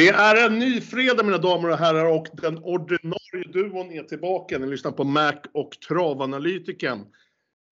[0.00, 4.58] Det är en ny fredag mina damer och herrar och den ordinarie duon är tillbaka.
[4.58, 7.06] Ni lyssnar på Mac och travanalytiken.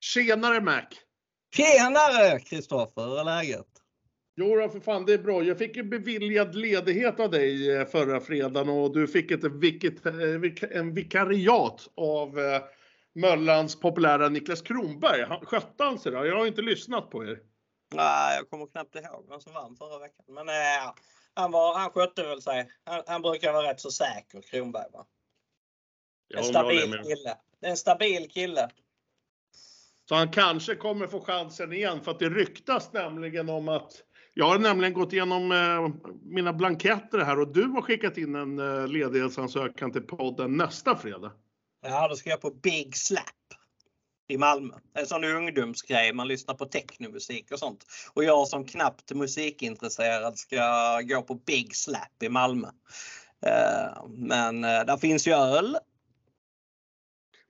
[0.00, 0.82] Tjenare Mac!
[1.56, 3.66] Tjenare Kristoffer, hur är läget?
[4.36, 5.42] Jo för fan det är bra.
[5.42, 10.06] Jag fick ju beviljad ledighet av dig eh, förra fredagen och du fick ett vilket,
[10.06, 12.62] eh, en vikariat av eh,
[13.14, 15.24] Möllans populära Niklas Kronberg.
[15.28, 16.26] Han- Skötte han sig då?
[16.26, 17.38] Jag har inte lyssnat på er.
[17.94, 20.24] Nej, jag kommer knappt ihåg vem som vann förra veckan.
[20.28, 20.92] Men eh,
[21.38, 22.70] han, var, han skötte väl sig.
[22.84, 24.86] Han, han brukar vara rätt så säker, Kronberg.
[24.92, 25.06] Va?
[26.36, 27.36] En stabil kille.
[27.60, 28.70] Det är en stabil kille.
[30.08, 33.92] Så han kanske kommer få chansen igen för att det ryktas nämligen om att
[34.34, 38.58] jag har nämligen gått igenom eh, mina blanketter här och du har skickat in en
[38.58, 41.32] eh, ledighetsansökan till podden nästa fredag.
[41.82, 43.24] Ja, då ska jag på Big Slap
[44.28, 44.74] i Malmö.
[44.92, 46.12] Det är en sån ungdomsgrej.
[46.12, 47.86] Man lyssnar på technomusik och sånt.
[48.14, 52.68] Och jag som knappt musikintresserad ska gå på Big Slap i Malmö.
[53.46, 55.76] Eh, men eh, där finns ju öl.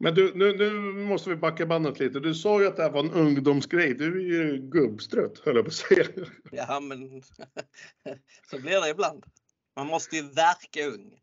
[0.01, 0.71] Men du, nu, nu
[1.05, 2.21] måste vi backa bandet lite.
[2.21, 3.95] Du sa ju att det här var en ungdomsgrej.
[3.95, 6.05] Du är ju gubbstrött höll jag på att säga.
[6.51, 7.23] Ja, men
[8.51, 9.27] så blir det ibland.
[9.77, 11.21] Man måste ju verka ung.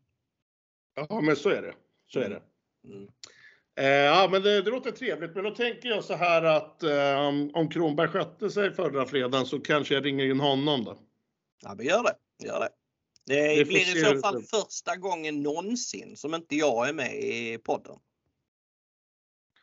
[0.94, 1.74] Ja, men så är det.
[2.06, 2.42] Så är det.
[2.84, 3.08] Mm.
[3.76, 5.34] Eh, ja, men det, det låter trevligt.
[5.34, 7.18] Men då tänker jag så här att eh,
[7.54, 10.98] om- Kronberg skötte sig förra fredagen så kanske jag ringer in honom då.
[11.62, 12.46] Ja, men gör det.
[12.46, 12.68] Gör det.
[13.26, 17.14] Det får blir i så fall det- första gången någonsin som inte jag är med
[17.14, 17.96] i podden.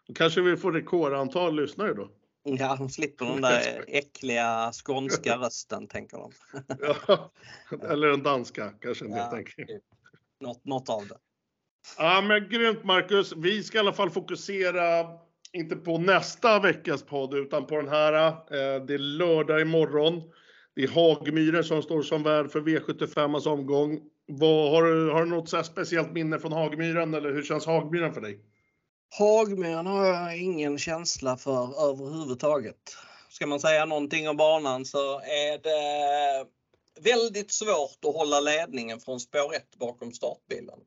[0.08, 2.10] Då kanske vi får rekordantal lyssnare då.
[2.44, 6.32] Ja, de slipper den där äckliga skånska rösten, tänker de.
[7.08, 7.32] Ja,
[7.90, 9.66] eller en danska kanske Ja, tänker.
[9.66, 9.84] typ.
[10.40, 11.18] Något, något av det.
[11.98, 13.34] Ja men grymt Marcus.
[13.38, 15.08] Vi ska i alla fall fokusera,
[15.54, 18.14] inte på nästa veckas podd, utan på den här.
[18.28, 20.22] Eh, Det är lördag imorgon.
[20.76, 24.00] Det är Hagmyren som står som värd för V75 omgång.
[24.26, 27.66] Vad, har, du, har du något så här speciellt minne från Hagmyren eller hur känns
[27.66, 28.40] Hagmyren för dig?
[29.20, 32.98] Hagmyren har jag ingen känsla för överhuvudtaget.
[33.30, 36.46] Ska man säga någonting om banan så är det
[37.02, 40.80] väldigt svårt att hålla ledningen från spår 1 bakom startbilen.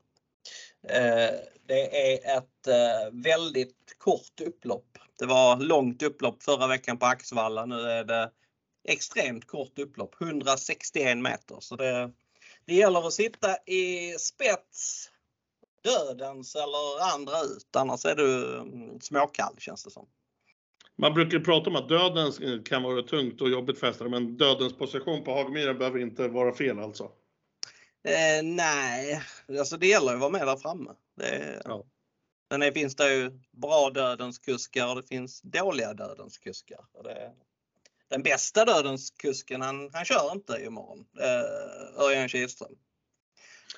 [0.88, 1.34] Eh,
[1.66, 4.98] det är ett eh, väldigt kort upplopp.
[5.18, 7.66] Det var långt upplopp förra veckan på Axvalla.
[7.66, 8.30] Nu är det
[8.88, 11.56] extremt kort upplopp, 161 meter.
[11.60, 12.12] Så det,
[12.64, 15.10] det gäller att sitta i spets
[15.82, 17.76] dödens eller andra ut.
[17.76, 20.06] Annars är du mm, småkall känns det som.
[20.98, 24.76] Man brukar prata om att dödens kan vara tungt och jobbigt för hästar, men dödens
[24.76, 27.10] position på Hagmyren behöver inte vara fel alltså.
[28.06, 29.22] Eh, nej,
[29.58, 30.90] alltså det gäller ju att vara med där framme.
[31.16, 31.84] Det, Ja.
[32.50, 36.84] Sen är, finns det ju bra dödens kuskar och det finns dåliga dödens kuskar.
[37.04, 37.32] Det,
[38.08, 41.06] den bästa dödens kusken han, han kör inte imorgon.
[41.20, 42.72] Eh, Örjan Kihlström.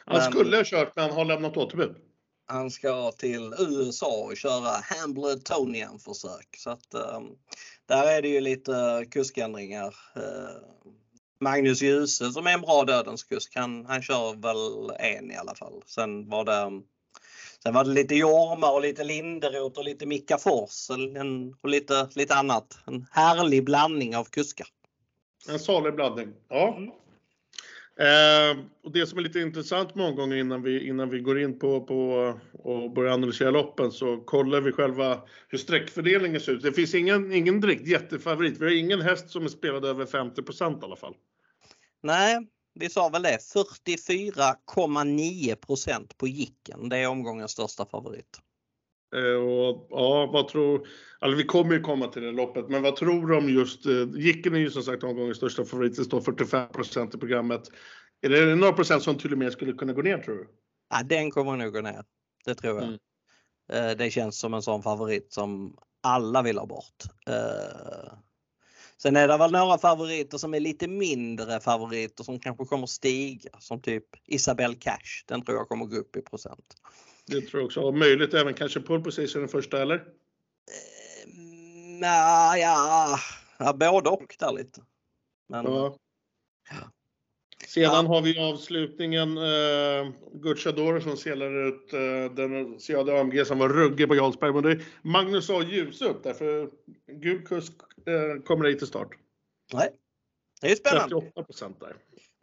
[0.05, 1.97] Han Men- skulle ha kört men han har lämnat återbud.
[2.47, 6.57] Han ska till USA och köra Hambletonian försök.
[6.57, 7.21] Så att eh,
[7.87, 9.95] där är det ju lite kuskändringar.
[10.17, 10.63] Eh,
[11.41, 15.55] Magnus Djuse som är en bra dödens kusk, han, han kör väl en i alla
[15.55, 15.83] fall.
[15.87, 16.83] Sen var det
[17.63, 20.91] Sen var det lite Jorma och lite Linderoth och lite Micka Fors
[21.63, 22.79] och lite, lite annat.
[22.87, 24.67] En härlig blandning av kuskar.
[25.49, 26.29] En salig blandning.
[26.49, 26.79] Ja.
[27.99, 31.59] Eh, och det som är lite intressant många gånger innan vi, innan vi går in
[31.59, 36.63] på, på och börjar analysera loppen så kollar vi själva hur sträckfördelningen ser ut.
[36.63, 38.61] Det finns ingen, ingen direkt jättefavorit.
[38.61, 40.45] Vi har ingen häst som är spelad över 50 i
[40.83, 41.15] alla fall.
[42.03, 43.39] Nej, vi sa väl det.
[43.39, 46.89] 44,9% på Jicken.
[46.89, 48.41] Det är omgångens största favorit.
[49.17, 50.89] Eh, och, ja, vad tror,
[51.19, 54.09] alltså vi kommer ju komma till det loppet, men vad tror du om just, eh,
[54.17, 57.63] Jicken är ju som sagt omgångens största favorit, det står 45% i programmet.
[58.21, 60.49] Är det några procent som till och med skulle kunna gå ner tror du?
[60.91, 62.05] Ja, den kommer nog gå ner.
[62.45, 62.85] Det tror jag.
[62.85, 62.99] Mm.
[63.73, 67.03] Eh, Det känns som en sån favorit som alla vill ha bort.
[69.03, 73.51] Sen är det väl några favoriter som är lite mindre favoriter som kanske kommer stiga.
[73.59, 75.25] Som typ Isabelle Cash.
[75.27, 76.75] Den tror jag kommer gå upp i procent.
[77.29, 77.81] Det tror jag också.
[77.81, 79.95] Och möjligt även kanske pole position den första eller?
[81.25, 83.19] Mm, Ja, ja,
[83.59, 84.81] ja både och där lite.
[85.49, 85.99] Men, Ja.
[87.67, 93.69] Sedan har vi avslutningen, eh, Gucciadoro som selar ut eh, den Seade AMG som var
[93.69, 94.53] ruggig på Jarlsberg.
[94.53, 95.63] Men det är Magnus A.
[95.63, 96.71] ljus upp där, för
[97.13, 97.73] gul kusk
[98.07, 99.09] eh, kommer ej till start.
[99.73, 99.91] Nej,
[100.61, 101.15] det är spännande.
[101.15, 101.97] 38 procent där.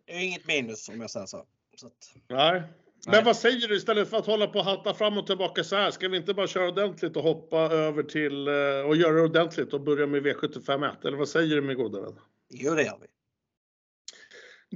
[0.05, 1.45] Det är inget minus om jag säger så.
[1.75, 2.63] så att, Nej.
[3.07, 5.75] Men vad säger du istället för att hålla på och hatta fram och tillbaka så
[5.75, 5.91] här?
[5.91, 9.73] Ska vi inte bara köra ordentligt och hoppa över till eh, och göra det ordentligt
[9.73, 11.07] och börja med V751?
[11.07, 12.19] Eller vad säger du min goda vän?
[12.49, 13.07] jo, det gör vi.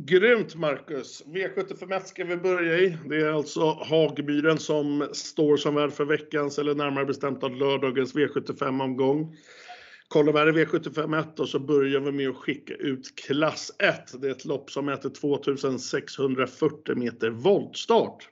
[0.02, 1.24] Grymt Marcus!
[1.26, 2.98] V751 ska vi börja i.
[3.06, 8.16] Det är alltså Hagmyren som står som värd för veckans, eller närmare bestämt av lördagens
[8.16, 9.36] V75-omgång.
[10.10, 14.22] Kollar vi här i V751 så börjar vi med att skicka ut klass 1.
[14.22, 18.30] Det är ett lopp som mäter 2640 meter voltstart.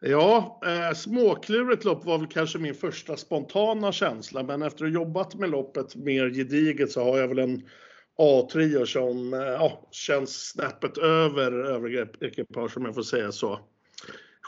[0.00, 4.94] Ja, eh, småklurigt lopp var väl kanske min första spontana känsla, men efter att ha
[4.94, 7.68] jobbat med loppet mer gediget så har jag väl en
[8.18, 13.60] A-trio som eh, ja, känns snäppet över övriga ekipage om jag får säga så.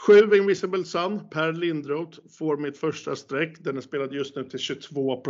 [0.07, 3.57] 7 Invisible Sun, Per Lindroth, får mitt första streck.
[3.59, 5.21] Den är spelad just nu till 22 eh,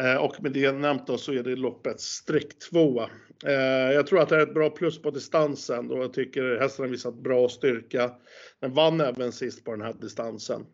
[0.00, 3.02] Eh, och med det nämnt då så är det loppet streck 2.
[3.46, 3.52] Eh,
[3.92, 6.90] jag tror att det är ett bra plus på distansen och jag tycker hästen har
[6.90, 8.10] visat bra styrka.
[8.60, 10.66] Den vann även sist på den här distansen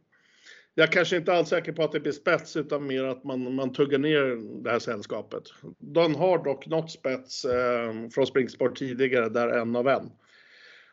[0.74, 3.72] jag kanske inte alls säker på att det blir spets utan mer att man, man
[3.72, 5.42] tuggar ner det här sällskapet.
[5.78, 10.10] De har dock nått spets eh, från Springsport tidigare, där en av en.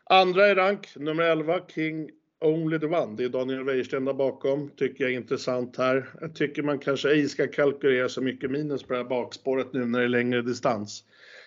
[0.04, 2.10] Andra i rank, nummer 11, King
[2.42, 3.16] Only the One.
[3.16, 4.70] Det är Daniel Wäjersten där bakom.
[4.76, 6.08] Tycker jag är intressant här.
[6.20, 9.84] Jag tycker man kanske ej ska kalkylera så mycket minus på det här bakspåret nu
[9.84, 11.04] när det är längre distans.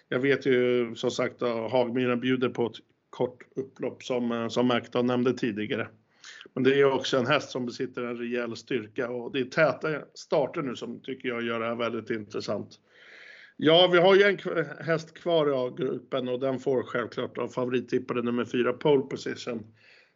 [0.09, 2.75] Jag vet ju som sagt att Hagmyren bjuder på ett
[3.09, 5.88] kort upplopp som, eh, som Mäkta nämnde tidigare.
[6.53, 10.01] Men det är också en häst som besitter en rejäl styrka och det är täta
[10.13, 12.80] starter nu som tycker jag gör det här väldigt intressant.
[13.57, 18.21] Ja, vi har ju en häst kvar i A-gruppen och den får självklart av favorittippade
[18.21, 19.63] nummer 4 pole position.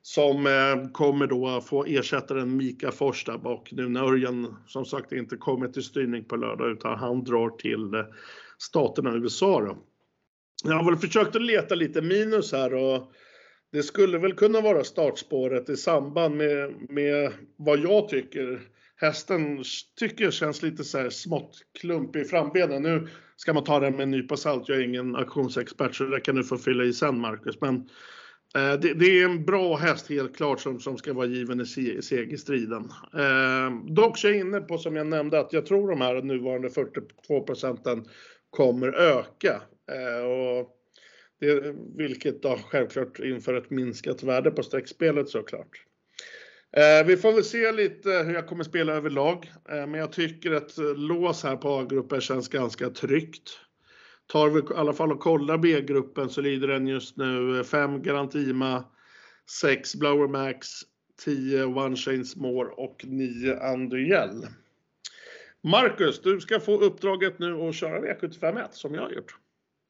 [0.01, 5.11] Som eh, kommer då få ersättaren Mika Fors där bak nu när Örjan som sagt
[5.11, 8.05] inte kommer till styrning på lördag utan han drar till eh,
[8.57, 9.77] staterna i USA då.
[10.63, 13.11] Jag har väl försökt att leta lite minus här och
[13.71, 18.59] det skulle väl kunna vara startspåret i samband med, med vad jag tycker
[19.01, 19.63] hästen
[19.99, 22.83] tycker känns lite så här smått klumpig i frambenen.
[22.83, 24.69] Nu ska man ta den med en nypa salt.
[24.69, 27.61] Jag är ingen auktionsexpert så det kan du få fylla i sen Marcus.
[27.61, 27.89] Men
[28.55, 31.65] Eh, det, det, är en bra häst helt klart som, som ska vara given i
[32.01, 32.89] segerstriden.
[33.13, 36.69] Eh, dock är jag inne på som jag nämnde att jag tror de här nuvarande
[36.69, 38.05] 42 procenten
[38.49, 39.61] kommer öka.
[39.91, 40.75] Eh, och
[41.39, 45.85] det, vilket då självklart inför ett minskat värde på streckspelet såklart.
[46.77, 50.51] Eh, vi får väl se lite hur jag kommer spela överlag, eh, men jag tycker
[50.51, 53.59] att lås här på A-grupper känns ganska tryggt.
[54.31, 58.83] Tar vi i alla fall och kollar B-gruppen så lider den just nu 5 Garantima,
[59.61, 60.67] 6 Blower Max,
[61.25, 64.47] 10 One Chains More och 9 Andriel.
[65.63, 69.35] Marcus, du ska få uppdraget nu att köra V751 som jag har gjort.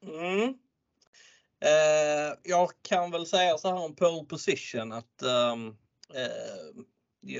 [0.04, 0.54] Mm.
[1.66, 5.68] Eh, jag kan väl säga så här om pole position att ehm,
[6.14, 6.86] eh,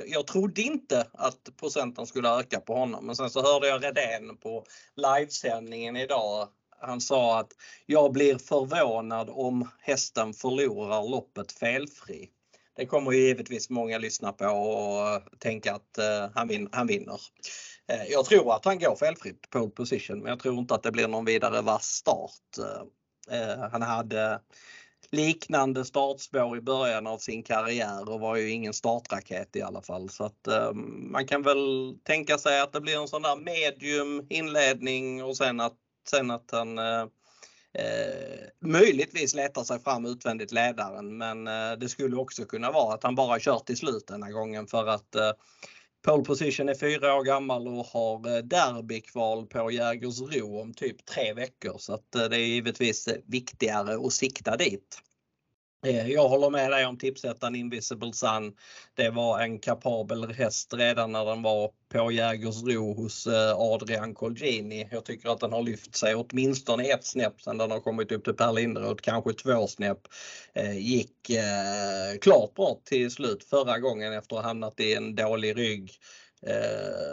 [0.06, 4.36] jag trodde inte att procenten skulle öka på honom men sen så hörde jag Redén
[4.36, 4.66] på
[4.96, 6.48] livesändningen idag.
[6.80, 7.52] Han sa att
[7.86, 12.30] jag blir förvånad om hästen förlorar loppet felfri.
[12.76, 16.86] Det kommer ju givetvis många lyssna på och eh, tänka att eh, han, vin han
[16.86, 17.20] vinner.
[17.92, 20.92] Eh, jag tror att han går felfritt på position men jag tror inte att det
[20.92, 22.58] blir någon vidare vass start.
[23.30, 24.40] Eh, han hade
[25.12, 30.08] liknande startspår i början av sin karriär och var ju ingen startraket i alla fall.
[30.08, 30.72] Så att eh,
[31.12, 35.60] man kan väl tänka sig att det blir en sån där medium inledning och sen
[35.60, 35.76] att,
[36.08, 37.02] sen att han eh,
[37.74, 43.02] eh, möjligtvis letar sig fram utvändigt ledaren men eh, det skulle också kunna vara att
[43.02, 45.32] han bara kör till slut denna gången för att eh,
[46.02, 51.32] Pole position är fyra år gammal och har eh, derbykval på Jägersro om typ tre
[51.32, 54.98] veckor så att eh, det är givetvis viktigare att sikta dit.
[55.86, 58.56] Eh, jag håller med dig om tipsettan Invisible Sun.
[58.94, 64.88] Det var en kapabel häst redan när den var på Jägersro hos eh, Adrian Colgini.
[64.90, 68.24] Jag tycker att den har lyft sig åtminstone ett snäpp sedan den har kommit upp
[68.24, 70.00] till Per Linderoth, kanske två snäpp.
[70.54, 71.10] Eh, gick
[72.20, 75.90] klart bra till slut förra gången efter att ha hamnat i en dålig rygg.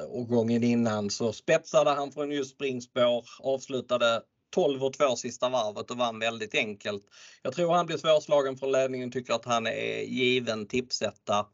[0.07, 5.92] Och gången innan så spetsade han från just springspår, avslutade 12 och 2 sista varvet
[5.92, 7.04] och vann väldigt enkelt.
[7.42, 11.46] Jag tror han blir svårslagen från ledningen, tycker att han är given tipsetta.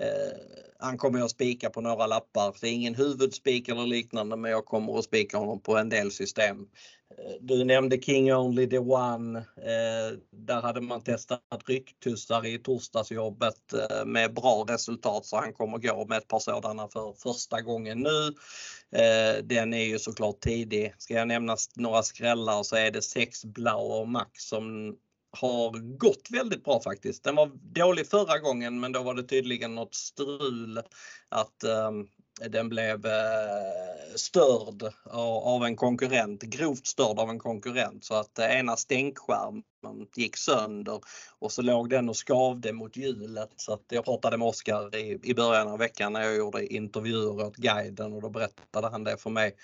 [0.00, 2.56] Eh, han kommer att spika på några lappar.
[2.60, 6.10] Det är ingen huvudspik eller liknande men jag kommer att spika honom på en del
[6.10, 6.56] system.
[7.18, 9.38] Eh, du nämnde King Only the One.
[9.38, 15.78] Eh, där hade man testat rycktussar i torsdagsjobbet eh, med bra resultat så han kommer
[15.78, 18.34] gå med ett par sådana för första gången nu.
[19.42, 20.94] Den är ju såklart tidig.
[20.98, 24.96] Ska jag nämna några skrällar så är det 6 Blauer Max som
[25.30, 27.24] har gått väldigt bra faktiskt.
[27.24, 30.78] Den var dålig förra gången men då var det tydligen något strul
[31.28, 32.06] att ehm,
[32.46, 34.92] den blev eh, störd
[35.42, 39.62] av en konkurrent, grovt störd av en konkurrent så att eh, ena stänkskärmen
[40.16, 41.00] gick sönder
[41.38, 43.50] och så låg den och skavde mot hjulet.
[43.56, 47.46] Så att jag pratade med Oskar i, i början av veckan när jag gjorde intervjuer
[47.46, 49.56] åt guiden och då berättade han det för mig.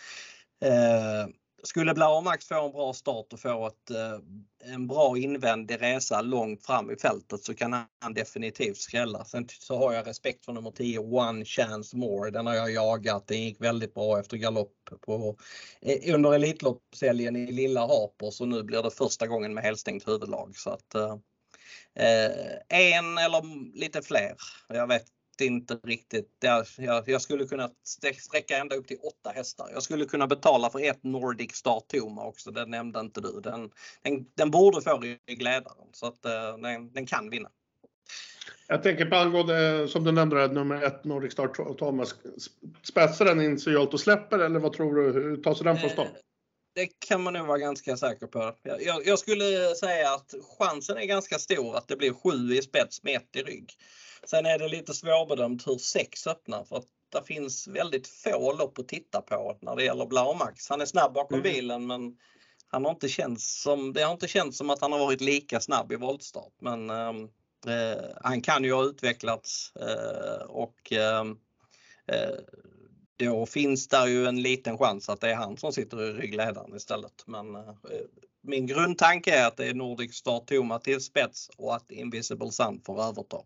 [0.64, 1.28] Eh,
[1.64, 6.20] skulle skulle Blaumax få en bra start och få ett, eh, en bra invändig resa
[6.20, 9.24] långt fram i fältet så kan han definitivt skrälla.
[9.24, 12.30] Sen så har jag respekt för nummer 10, One Chance More.
[12.30, 13.26] Den har jag jagat.
[13.26, 15.36] Den gick väldigt bra efter galopp på,
[15.80, 20.56] eh, under Elitloppshelgen i Lilla Harpers och nu blir det första gången med helstängt huvudlag.
[20.56, 21.16] Så att, eh,
[21.94, 24.36] eh en eller lite fler.
[24.68, 26.30] Jag vet inte riktigt.
[26.40, 27.70] Jag, jag, jag, skulle kunna
[28.18, 29.68] sträcka ända upp till åtta hästar.
[29.72, 32.50] Jag skulle kunna betala för ett Nordic Star Toma också.
[32.50, 33.40] Den nämnde inte du.
[33.40, 33.70] Den,
[34.02, 37.48] den, den borde få ryggledaren så att uh, den, den kan vinna.
[38.68, 42.14] Jag tänker på angående, som du nämnde, nummer ett Nordic Star Thomas.
[42.82, 45.12] Spetsar den in sig och släpper eller vad tror du?
[45.12, 46.12] Hur tar sig den från start?
[46.74, 48.54] Det kan man nog vara ganska säker på.
[48.62, 53.02] Jag, jag, skulle säga att chansen är ganska stor att det blir sju i spets
[53.02, 53.72] med ett i rygg.
[54.26, 58.78] Sen är det lite svårbedömt hur sex öppnar för att det finns väldigt få lopp
[58.78, 60.68] att titta på när det gäller Blaumax.
[60.68, 61.52] Han är snabb bakom mm.
[61.52, 62.16] bilen men
[62.68, 65.60] han har inte känts som, det har inte känts som att han har varit lika
[65.60, 66.52] snabb i voltstart.
[66.60, 67.28] Men ehm,
[67.66, 71.36] eh, han kan ju ha utvecklats eh, och ehm,
[72.06, 72.38] eh,
[73.16, 76.76] då finns där ju en liten chans att det är han som sitter i ryggledaren
[76.76, 77.24] istället.
[77.26, 77.62] Men eh,
[78.42, 82.80] min grundtanke är att det är Nordic Star Toma till spets och att Invisible Sun
[82.86, 83.36] får överta.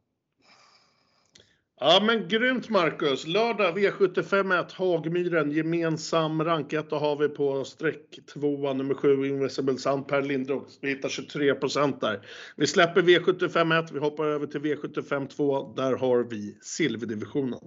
[1.80, 3.26] Ja men grymt Marcus!
[3.26, 10.22] Lördag V75 Hagmyren, gemensam ranketta har vi på streck 2 nummer 7 Invisible Sun Per
[10.22, 10.72] Lindroth.
[10.80, 11.54] Vi hittar 23
[12.00, 12.26] där.
[12.56, 15.72] Vi släpper V75 1, vi hoppar över till V75 2.
[15.76, 17.60] Där har vi silverdivisionen.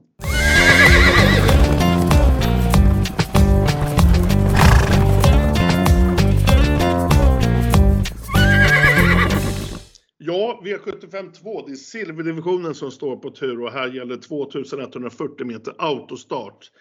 [10.32, 15.74] Ja, V75 2, det är silverdivisionen som står på tur och här gäller 2140 meter
[15.78, 16.72] autostart.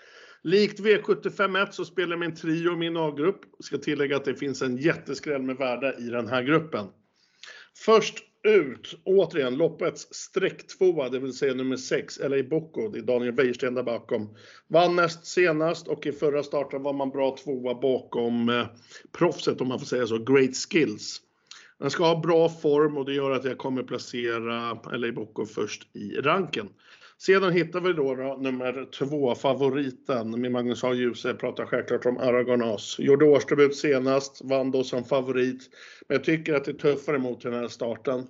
[0.43, 3.41] Likt V75 1 så spelar min trio min A-grupp.
[3.61, 6.87] Ska tillägga att det finns en jätteskräll med värde i den här gruppen.
[7.85, 12.89] Först ut, återigen, loppets strecktvåa, det vill säga nummer 6, LA Bocco.
[12.89, 14.37] Det är Daniel Wäjersten där bakom.
[14.69, 18.67] Vann näst senast och i förra starten var man bra tvåa bakom eh,
[19.13, 21.21] proffset, om man får säga så, Great Skills.
[21.81, 25.97] Den ska ha bra form och det gör att jag kommer placera LA Bocco först
[25.97, 26.69] i ranken.
[27.19, 30.95] Sedan hittar vi då, då nummer två, favoriten med Magnus A.
[30.95, 31.35] Djuse.
[31.35, 32.99] Pratar självklart om Aragonas.
[32.99, 35.71] Gjorde årsdebut senast, vann då som favorit.
[36.09, 38.27] Men jag tycker att det är tuffare mot den här starten.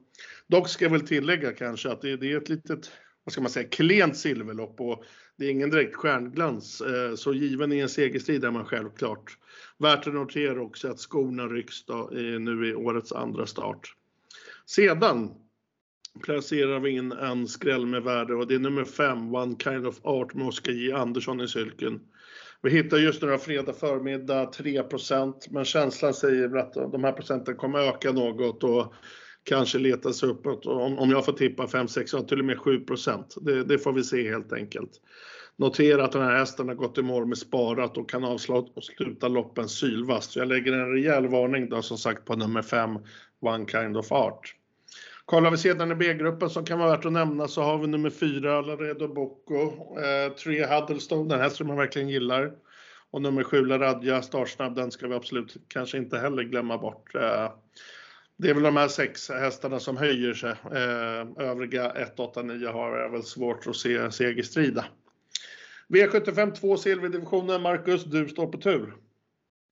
[0.47, 2.90] Dock ska jag väl tillägga kanske att det, det är ett litet,
[3.25, 5.05] vad ska man säga, klent silverlopp och
[5.37, 6.81] det är ingen direkt stjärnglans.
[6.81, 9.39] Eh, så given i en segerstrid är man självklart.
[9.79, 13.95] Värt att notera också att skorna rycks då, eh, nu i årets andra start.
[14.67, 15.31] Sedan
[16.23, 19.99] placerar vi in en skräll med värde och det är nummer 5, One Kind of
[20.03, 22.00] Art med Oskar J Andersson i cykeln.
[22.62, 27.79] Vi hittar just några fredag förmiddag 3% men känslan säger att de här procenten kommer
[27.79, 28.95] öka något och
[29.44, 30.66] kanske leta sig uppåt.
[30.66, 32.85] Om, om jag får tippa 5, 6, till och med 7
[33.40, 34.90] det, det får vi se helt enkelt.
[35.56, 39.68] Notera att den här hästen har gått i mål med sparat och kan avsluta loppen
[39.68, 40.37] sylvast.
[40.37, 42.99] Jag lägger en rejäl varning då som sagt på nummer 5,
[43.40, 44.54] One Kind of Art.
[45.25, 48.11] Kollar vi sedan i B-gruppen som kan vara värt att nämna så har vi nummer
[48.11, 49.62] 4, Laredo Bocco,
[50.00, 52.52] eh, 3 Huddlestone, den här som man verkligen gillar.
[53.11, 57.14] Och nummer 7, Laradja, startsnabb, den ska vi absolut kanske inte heller glömma bort.
[57.14, 57.50] Eh,
[58.40, 60.50] det är väl de här sex hästarna som höjer sig.
[60.50, 64.85] Eh, övriga 1, 8, 9 har jag väl svårt att se segerstrida.
[65.88, 68.94] V75 2 silverdivisionen, Marcus, du står på tur.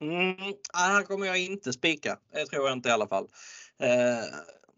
[0.01, 0.37] Mm,
[0.73, 2.19] här kommer jag inte spika.
[2.33, 3.29] Det tror jag inte i alla fall.
[3.79, 4.25] Eh,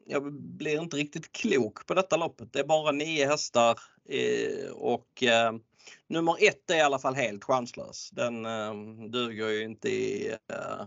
[0.07, 2.53] jag blir inte riktigt klok på detta loppet.
[2.53, 3.79] Det är bara nio hästar
[4.09, 5.53] eh, och eh,
[6.09, 8.11] nummer ett är i alla fall helt chanslös.
[8.11, 8.75] Den eh,
[9.09, 10.87] duger ju inte i eh,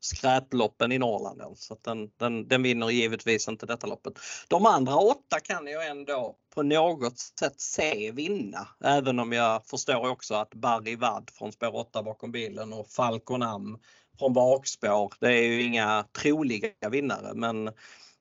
[0.00, 1.58] skrätloppen skräploppen i Norrland.
[1.58, 4.18] Så den, den, den vinner givetvis inte detta loppet.
[4.48, 8.68] De andra åtta kan jag ändå på något sätt se vinna.
[8.84, 13.42] Även om jag förstår också att Barry Wadd från spår 8 bakom bilen och Falcon
[13.42, 13.78] Am
[14.18, 15.14] från bakspår.
[15.20, 17.70] Det är ju inga troliga vinnare men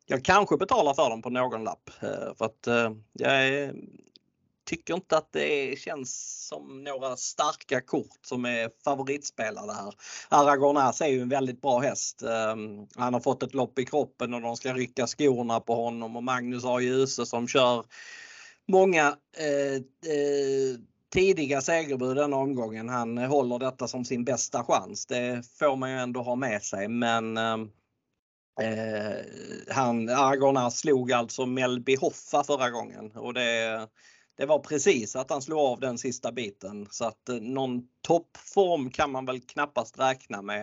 [0.05, 1.89] jag kanske betalar för dem på någon lapp.
[2.01, 3.73] Eh, för att eh, jag är
[4.65, 9.93] tycker inte att det känns som några starka kort som är favoritspelare här.
[10.29, 12.21] Aragonas är ju en väldigt bra häst.
[12.23, 16.15] Ehm, han har fått ett lopp i kroppen och de ska rycka skorna på honom
[16.15, 16.79] och Magnus A.
[16.79, 17.85] Djuse som kör
[18.67, 19.75] många eh,
[20.11, 20.79] eh,
[21.13, 22.89] tidiga segerbud denna omgången.
[22.89, 25.05] Han håller detta som sin bästa chans.
[25.05, 27.69] Det får man ju ändå ha med sig men ehm,
[28.61, 29.15] eh,
[29.69, 33.87] han, Argorna slog alltså Melby Hoffa förra gången och det,
[34.37, 38.89] det var precis att han slog av den sista biten så att eh, någon toppform
[38.89, 40.61] kan man väl knappast räkna med.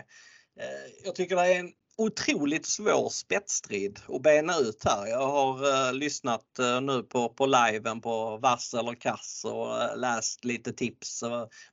[0.59, 5.07] Eh, jag tycker det är en otroligt svår spetsstrid att bena ut här.
[5.07, 9.97] Jag har uh, lyssnat uh, nu på, på liven på vass eller kass och uh,
[9.97, 11.25] läst lite tips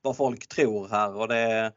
[0.02, 1.74] vad folk tror här och det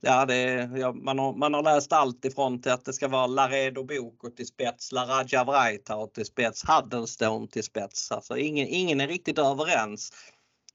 [0.00, 3.26] Ja, det, ja, man, har, man har läst allt ifrån till att det ska vara
[3.26, 8.12] Laredo Boko till spets, Laraja Vrajtar till spets, Huddlestone till spets.
[8.12, 10.12] Alltså ingen, ingen är riktigt överens.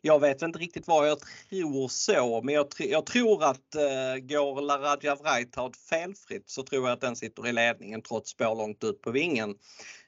[0.06, 1.18] Jag vet inte riktigt vad jag
[1.50, 6.94] tror så, men jag, jag tror att eh, går Laradja Vrajtard felfritt så tror jag
[6.94, 9.50] att den sitter i ledningen trots spår långt ut på vingen.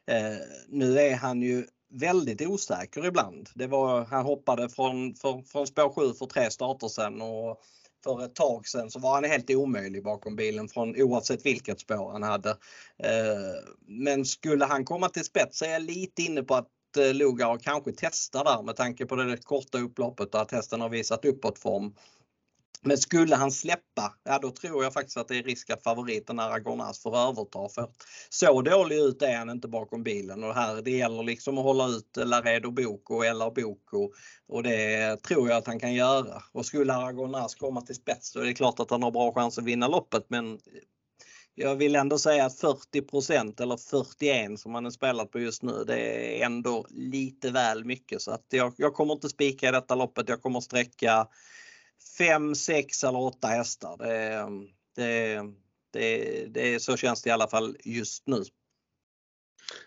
[0.07, 0.37] Eh,
[0.67, 3.49] nu är han ju väldigt osäker ibland.
[3.55, 7.61] Det var, han hoppade från, för, från spår 7 för tre starter sedan och
[8.03, 12.11] för ett tag sedan så var han helt omöjlig bakom bilen från oavsett vilket spår
[12.11, 12.49] han hade.
[13.03, 16.67] Eh, men skulle han komma till spets så är jag lite inne på att
[16.97, 20.89] eh, Lugar kanske testar där med tanke på det korta upploppet och att hästen har
[20.89, 21.93] visat uppåtform.
[22.81, 26.39] Men skulle han släppa, ja då tror jag faktiskt att det är risk att favoriten
[26.39, 27.69] Aragonas får överta.
[27.69, 27.89] För
[28.29, 31.87] så dålig ut är han inte bakom bilen och här det gäller liksom att hålla
[31.87, 34.11] ut Laredo Boko eller Boko
[34.47, 36.43] och det tror jag att han kan göra.
[36.51, 39.57] Och skulle Aragonas komma till spets så är det klart att han har bra chans
[39.57, 40.59] att vinna loppet men
[41.59, 45.83] jag vill ändå säga att 40% eller 41 som han är spelat på just nu,
[45.87, 45.99] det
[46.41, 50.29] är ändå lite väl mycket så att jag, jag kommer inte spika i detta loppet.
[50.29, 51.27] Jag kommer sträcka
[52.17, 53.97] 5, 6 eller 8 hästar.
[53.97, 54.47] Det,
[54.95, 55.41] det,
[55.93, 58.43] det, det, så känns det i alla fall just nu.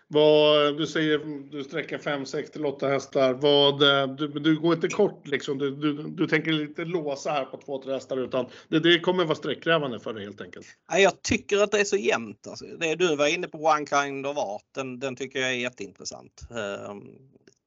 [0.07, 1.19] Vad, du säger
[1.51, 3.33] du sträcker 5, 6 till 8 hästar.
[3.33, 3.79] Vad,
[4.17, 5.57] du, du går inte kort liksom.
[5.57, 9.35] Du, du, du tänker lite låsa här på 2-3 hästar utan det, det kommer vara
[9.35, 10.65] sträckkrävande för dig helt enkelt.
[10.93, 12.47] Jag tycker att det är så jämnt.
[12.47, 15.55] Alltså, det du var inne på One Kind of Art, den, den tycker jag är
[15.55, 16.41] jätteintressant.
[16.51, 17.01] Ehm,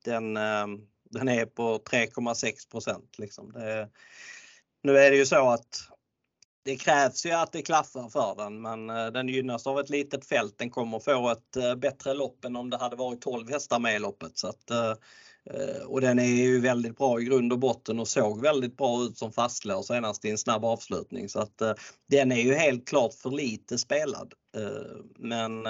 [0.04, 3.18] den, ehm, den är på 3,6 procent.
[3.18, 3.52] Liksom.
[4.82, 5.93] nu är det ju så att
[6.64, 10.24] det krävs ju att det klaffar för den men eh, den gynnas av ett litet
[10.24, 10.58] fält.
[10.58, 13.96] Den kommer få ett eh, bättre lopp än om det hade varit 12 hästar med
[13.96, 14.38] i loppet.
[14.38, 14.92] Så att, eh,
[15.86, 19.18] och den är ju väldigt bra i grund och botten och såg väldigt bra ut
[19.18, 21.28] som fastlås senast i en snabb avslutning.
[21.28, 21.62] Så att
[22.08, 24.34] den är ju helt klart för lite spelad.
[25.18, 25.66] Men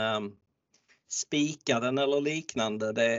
[1.08, 3.16] spika den eller liknande, det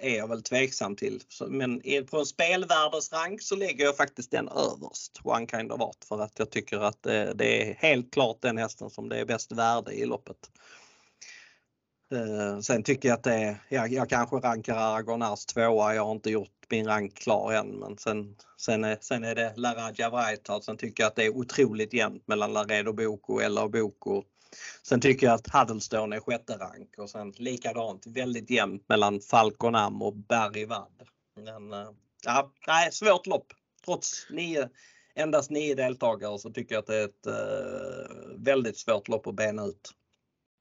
[0.00, 1.20] är jag väl tveksam till.
[1.48, 6.20] Men på en spelvärdesrank så lägger jag faktiskt den överst, One Kind of Art, för
[6.20, 7.02] att jag tycker att
[7.34, 10.50] det är helt klart den hästen som det är bäst värde i loppet.
[12.12, 16.12] Eh, sen tycker jag att det är, jag, jag kanske rankar Aragonars tvåa, jag har
[16.12, 20.60] inte gjort min rank klar än men sen, sen, är, sen är det Laradja Vrajtar.
[20.60, 24.22] Sen tycker jag att det är otroligt jämnt mellan Laredo Boko, eller Boko
[24.82, 30.02] Sen tycker jag att Huddlestone är sjätte rank och sen likadant väldigt jämnt mellan Falconam
[30.02, 30.92] och Bergvad.
[31.36, 31.90] Men eh,
[32.24, 33.46] ja, nej, svårt lopp.
[33.84, 34.68] Trots nio,
[35.14, 39.34] endast nio deltagare så tycker jag att det är ett eh, väldigt svårt lopp att
[39.34, 39.90] bena ut.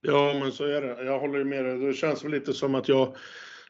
[0.02, 1.04] Ja, men så är det.
[1.04, 1.78] Jag håller med dig.
[1.78, 3.16] Det känns väl lite som att jag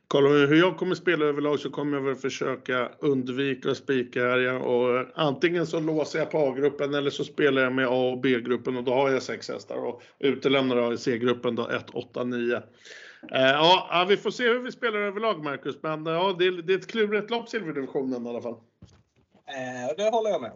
[0.07, 4.37] kollar hur jag kommer spela överlag så kommer jag väl försöka undvika att spika här.
[4.37, 4.59] Ja.
[4.59, 8.77] Och antingen så låser jag på A-gruppen eller så spelar jag med A och B-gruppen
[8.77, 12.61] och då har jag sex hästar och utelämnar jag C-gruppen då 1, 8, 9.
[13.29, 16.77] ja, vi får se hur vi spelar överlag Marcus, men ja, det, är, det är
[16.77, 18.57] ett klurigt lopp silverdivisionen i alla fall.
[19.47, 20.51] Eh, det håller jag med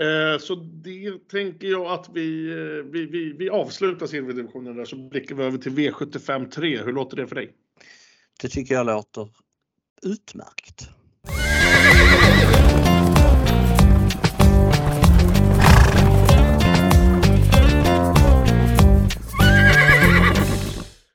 [0.00, 4.96] eh, så det tänker jag att vi, eh, vi, vi, vi avslutar silverdivisionen där så
[4.96, 6.82] blickar vi över till V75 3.
[6.82, 7.54] Hur låter det för dig?
[8.40, 9.28] Det tycker jag låter
[10.02, 10.88] utmärkt.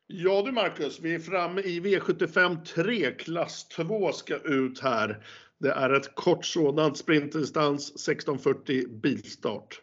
[0.08, 3.12] Ja du Marcus, vi är framme i V75 3.
[3.12, 5.24] Klass 2 ska ut här.
[5.60, 9.82] Det är ett kort sådant sprintdistans 1640 bilstart.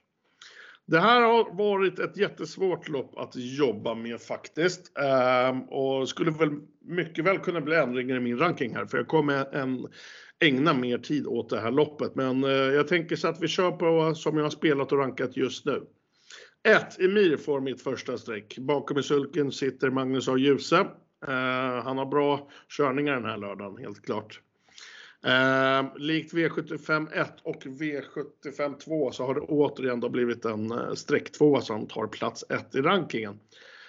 [0.88, 4.98] Det här har varit ett jättesvårt lopp att jobba med faktiskt.
[4.98, 9.08] Ehm, och skulle väl mycket väl kunna bli ändringar i min ranking här, för jag
[9.08, 9.86] kommer en,
[10.40, 12.14] ägna mer tid åt det här loppet.
[12.14, 15.36] Men eh, jag tänker så att vi kör på som jag har spelat och rankat
[15.36, 15.82] just nu.
[16.68, 17.00] 1.
[17.00, 18.58] Emir får mitt första streck.
[18.58, 20.36] Bakom i sulken sitter Magnus A.
[20.36, 20.76] Djuse.
[21.26, 24.40] Ehm, han har bra körningar den här lördagen, helt klart.
[25.26, 30.92] Eh, likt V75 1 och V75 2 så har det återigen då blivit en eh,
[30.92, 33.38] streck 2 som tar plats 1 i rankingen.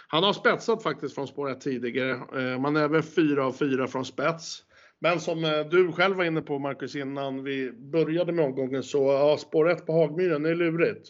[0.08, 2.12] Han har spetsat faktiskt från spår 1 tidigare.
[2.12, 4.63] Eh, man är även 4 av 4 från spets.
[5.00, 8.97] Men som eh, du själv var inne på Marcus innan vi började med omgången så,
[8.97, 11.10] ja, spår 1 på Hagmyren, är lurigt.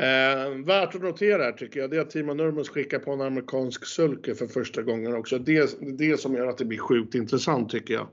[0.00, 3.20] Eh, värt att notera här tycker jag, det är att Timo Nurmos skickar på en
[3.20, 5.38] amerikansk sulke för första gången också.
[5.38, 8.08] Det är det som gör att det blir sjukt intressant tycker jag.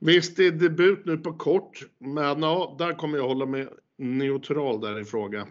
[0.00, 4.80] Visst, det är debut nu på kort, men ja, där kommer jag hålla mig neutral
[4.80, 5.46] där i fråga.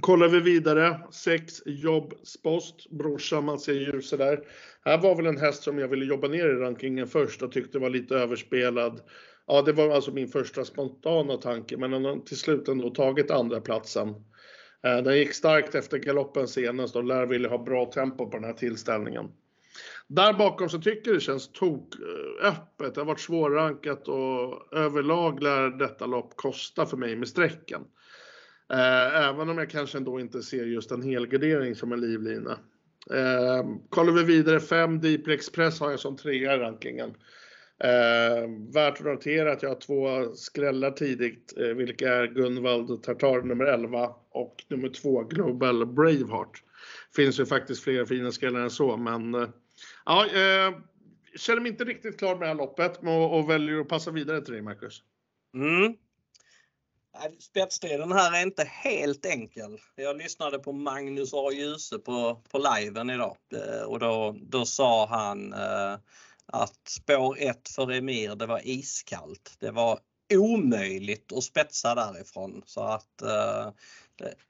[0.00, 4.40] Kollar vi vidare, sex Jobbspost, brorsan, man ser ljuset där.
[4.84, 7.78] Här var väl en häst som jag ville jobba ner i rankingen först och tyckte
[7.78, 9.00] var lite överspelad.
[9.46, 13.30] Ja, det var alltså min första spontana tanke, men den har till slut ändå tagit
[13.30, 14.08] andra platsen.
[14.84, 18.44] Eh, den gick starkt efter galoppen senast och lär vilja ha bra tempo på den
[18.44, 19.26] här tillställningen.
[20.08, 22.94] Där bakom så tycker jag det känns tok eh, öppet.
[22.94, 27.80] Det har varit svårrankat och överlag lär detta lopp kosta för mig med strecken.
[28.72, 32.58] Eh, även om jag kanske ändå inte ser just en helgardering som en livlina.
[33.14, 37.14] Eh, kollar vi vidare, 5 Deep Express har jag som trea i rankingen.
[37.84, 43.42] Eh, värt att notera att jag har två skrällar tidigt, eh, vilka är Gunvald Tartar
[43.42, 46.62] nummer 11 och nummer 2 Global Braveheart.
[47.16, 49.48] Finns ju faktiskt fler fina skrällar än så, men eh,
[50.06, 50.74] ja, eh,
[51.36, 54.40] känner mig inte riktigt klar med det här loppet och, och väljer att passa vidare
[54.40, 55.02] till dig, Marcus.
[55.54, 55.96] Mm.
[57.38, 59.78] Spetsstriden här är inte helt enkel.
[59.94, 61.50] Jag lyssnade på Magnus A.
[61.52, 65.94] Djuse på, på liven idag eh, och då, då sa han eh,
[66.46, 69.56] att spår 1 för Emir, det var iskallt.
[69.58, 69.98] Det var
[70.34, 73.70] omöjligt att spetsa därifrån så att eh,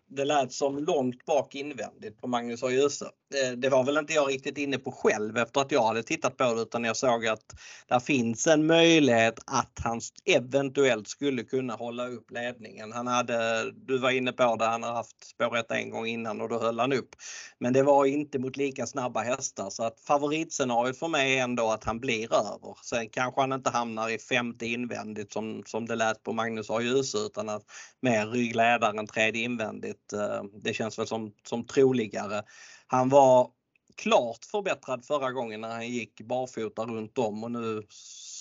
[0.09, 3.05] det, lät som långt bak invändigt på Magnus och Djuse.
[3.05, 6.03] Eh, det, det var väl inte jag riktigt inne på själv efter att jag hade
[6.03, 7.55] tittat på det utan jag såg att
[7.89, 12.93] där finns en möjlighet att han eventuellt skulle kunna hålla upp ledningen.
[12.93, 16.49] Han hade, du var inne på det, han har haft spåret en gång innan och
[16.49, 17.17] då höll han upp.
[17.59, 21.71] Men det var inte mot lika snabba hästar så att favoritscenariot för mig är ändå
[21.71, 22.77] att han blir över.
[22.85, 26.83] Sen kanske han inte hamnar i femte invändigt som, som det lät på Magnus och
[26.83, 27.63] Djuse utan att
[28.01, 29.96] mer ryggledaren tredje invändigt.
[30.13, 32.43] Eh, det känns väl som, som troligare.
[32.87, 33.51] Han var
[33.97, 37.83] klart förbättrad förra gången när han gick barfota runt om och nu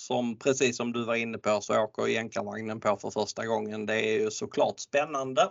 [0.06, 3.86] som precis som du var inne på så åker jänkarvagnen på för första gången.
[3.86, 5.42] Det är ju såklart spännande.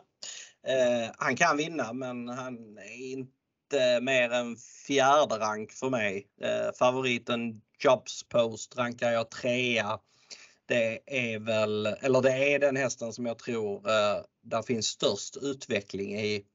[0.68, 4.56] Eh, han kan vinna men han är inte mer än
[4.88, 6.28] fjärde rank för mig.
[6.42, 10.00] Eh, favoriten Jobs Post rankar jag trea.
[10.66, 15.38] Det är väl, eller det är den hästen som jag tror eh, där finns störst
[15.42, 16.46] utveckling i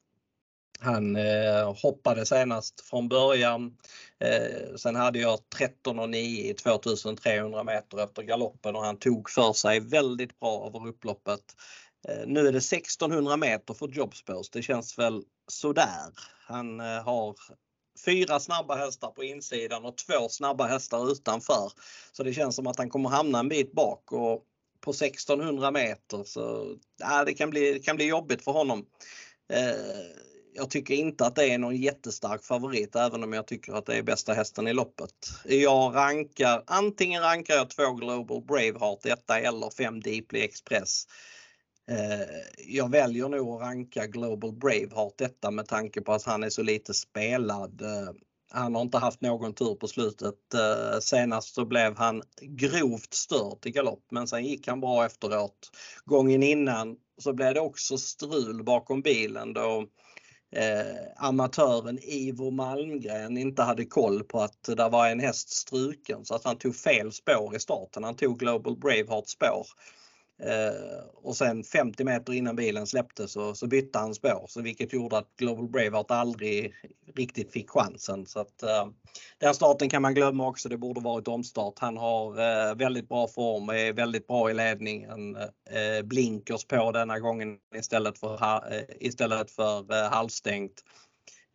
[0.81, 3.77] han eh, hoppade senast från början.
[4.19, 5.39] Eh, sen hade jag
[5.85, 11.57] 13,9 i 2300 meter efter galoppen och han tog för sig väldigt bra över upploppet.
[12.09, 14.51] Eh, nu är det 1600 meter för Jobspås.
[14.51, 16.13] Det känns väl sådär.
[16.47, 17.35] Han eh, har
[18.05, 21.73] fyra snabba hästar på insidan och två snabba hästar utanför.
[22.13, 24.47] Så det känns som att han kommer hamna en bit bak och
[24.81, 28.87] på 1600 meter så ja, det, kan bli, det kan bli jobbigt för honom.
[29.53, 33.87] Eh, jag tycker inte att det är någon jättestark favorit även om jag tycker att
[33.87, 35.11] det är bästa hästen i loppet.
[35.45, 41.07] Jag rankar, antingen rankar jag två Global Braveheart detta eller fem Deeply Express.
[41.91, 42.27] Eh,
[42.59, 46.63] jag väljer nog att ranka Global Braveheart detta med tanke på att han är så
[46.63, 47.83] lite spelad.
[47.83, 48.13] Eh,
[48.51, 50.55] han har inte haft någon tur på slutet.
[50.55, 55.71] Eh, senast så blev han grovt stört i galopp men sen gick han bra efteråt.
[56.05, 59.87] Gången innan så blev det också strul bakom bilen då
[60.57, 66.35] eh, amatören Ivo Malmgren inte hade koll på att det var en häst struken så
[66.35, 68.05] att han tog fel spår i starten.
[68.05, 69.67] Han tog Global Braveheart spår.
[70.43, 74.93] Eh, och sen 50 meter innan bilen släppte så, så bytte han spår så vilket
[74.93, 76.75] gjorde att Global Braveheart aldrig
[77.15, 78.27] riktigt fick chansen.
[78.27, 78.87] Så att, eh,
[79.39, 80.69] den starten kan man glömma också.
[80.69, 81.79] Det borde varit omstart.
[81.79, 85.37] Han har eh, väldigt bra form och är väldigt bra i ledningen.
[85.37, 88.35] Eh, blinkers på denna gången istället för,
[88.73, 90.83] eh, istället för eh, halvstängt.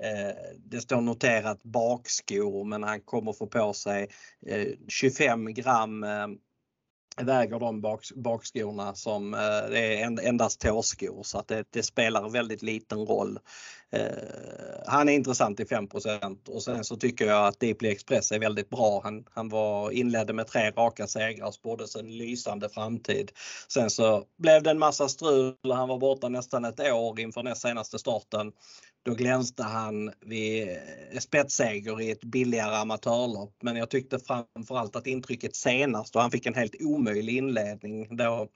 [0.03, 4.07] Eh, det står noterat bakskor men han kommer få på sig
[4.47, 6.27] eh, 25 gram eh,
[7.21, 12.29] väger de bak, bakskorna som eh, det är endast tåskor så att det, det, spelar
[12.29, 13.39] väldigt liten roll.
[13.95, 14.07] Eh,
[14.87, 18.69] han är intressant i 5% och sen så tycker jag att Deeply Express är väldigt
[18.69, 19.01] bra.
[19.03, 23.31] Han, han var, inledde med tre raka segrar och spåddes en lysande framtid.
[23.67, 25.55] Sen så blev det en massa strul.
[25.73, 28.51] Han var borta nästan ett år inför näst senaste starten
[29.05, 33.53] då glänste han vid eh, spetsseger i ett billigare amatörlopp.
[33.61, 38.47] Men jag tyckte framförallt att intrycket senast då han fick en helt omöjlig inledning då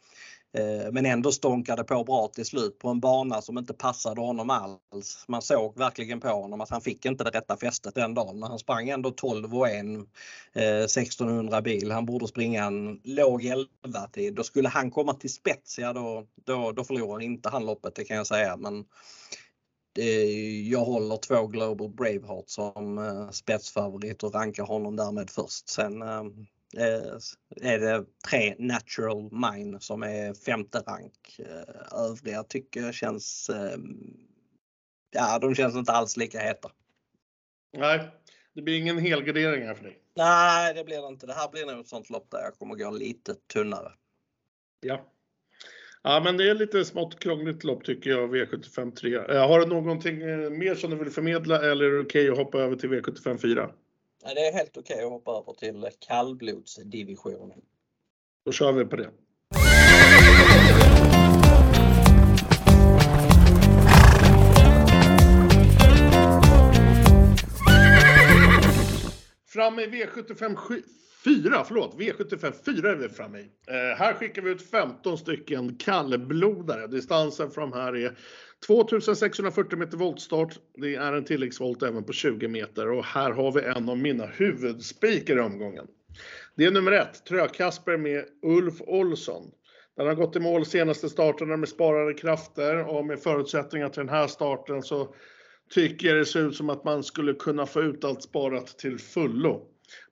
[0.57, 4.49] Eh, men ändå stånkade på bra till slut på en bana som inte passade honom
[4.49, 5.25] alls.
[5.27, 8.39] Man såg verkligen på honom att han fick inte det rätta fästet den dagen.
[8.39, 9.85] Men han sprang ändå 12 och 1
[10.53, 11.91] 1600 eh, bil.
[11.91, 13.67] Han borde springa en låg 11
[14.13, 14.35] tid.
[14.35, 18.03] Då skulle han komma till spets, ja då, då, då förlorar inte han loppet, det
[18.03, 18.57] kan jag säga.
[18.57, 18.85] Men
[20.63, 25.69] jag håller två Global Braveheart som eh, spetsfavorit och rankar honom därmed först.
[25.69, 26.01] Sen
[27.61, 31.39] är det tre Natural Mine som är femte rank.
[31.39, 34.17] Eh, övriga tycker jag känns, ehm,
[35.11, 36.71] ja de känns inte alls lika heta.
[37.77, 38.09] Nej,
[38.53, 39.99] det blir ingen helgardering här för dig.
[40.15, 41.27] Nej, det blir det inte.
[41.27, 43.91] Det här blir nog ett sånt lopp där jag kommer gå lite tunnare.
[44.81, 45.05] Ja.
[46.03, 49.15] Ja, men det är lite smått krångligt lopp tycker jag, V75 3.
[49.15, 50.19] Eh, har du någonting
[50.59, 53.37] mer som du vill förmedla eller är det okej okay att hoppa över till V75
[53.37, 53.71] 4?
[54.23, 57.61] Det är helt okej okay att hoppa över till kallblodsdivisionen.
[58.45, 59.11] Då kör vi på det.
[69.45, 70.55] Fram i V75
[71.23, 73.49] Fyra, förlåt, V75 4 är vi framme i.
[73.67, 76.87] Eh, här skickar vi ut 15 stycken kallblodare.
[76.87, 78.17] Distansen från här är
[78.67, 80.59] 2640 meter voltstart.
[80.77, 84.25] Det är en tilläggsvolt även på 20 meter och här har vi en av mina
[84.25, 85.87] huvudspikar i omgången.
[86.55, 89.51] Det är nummer ett, Trökasper med Ulf Olsson.
[89.97, 94.09] Den har gått i mål senaste starterna med sparade krafter och med förutsättningar till den
[94.09, 95.15] här starten så
[95.73, 98.99] tycker jag det ser ut som att man skulle kunna få ut allt sparat till
[98.99, 99.65] fullo.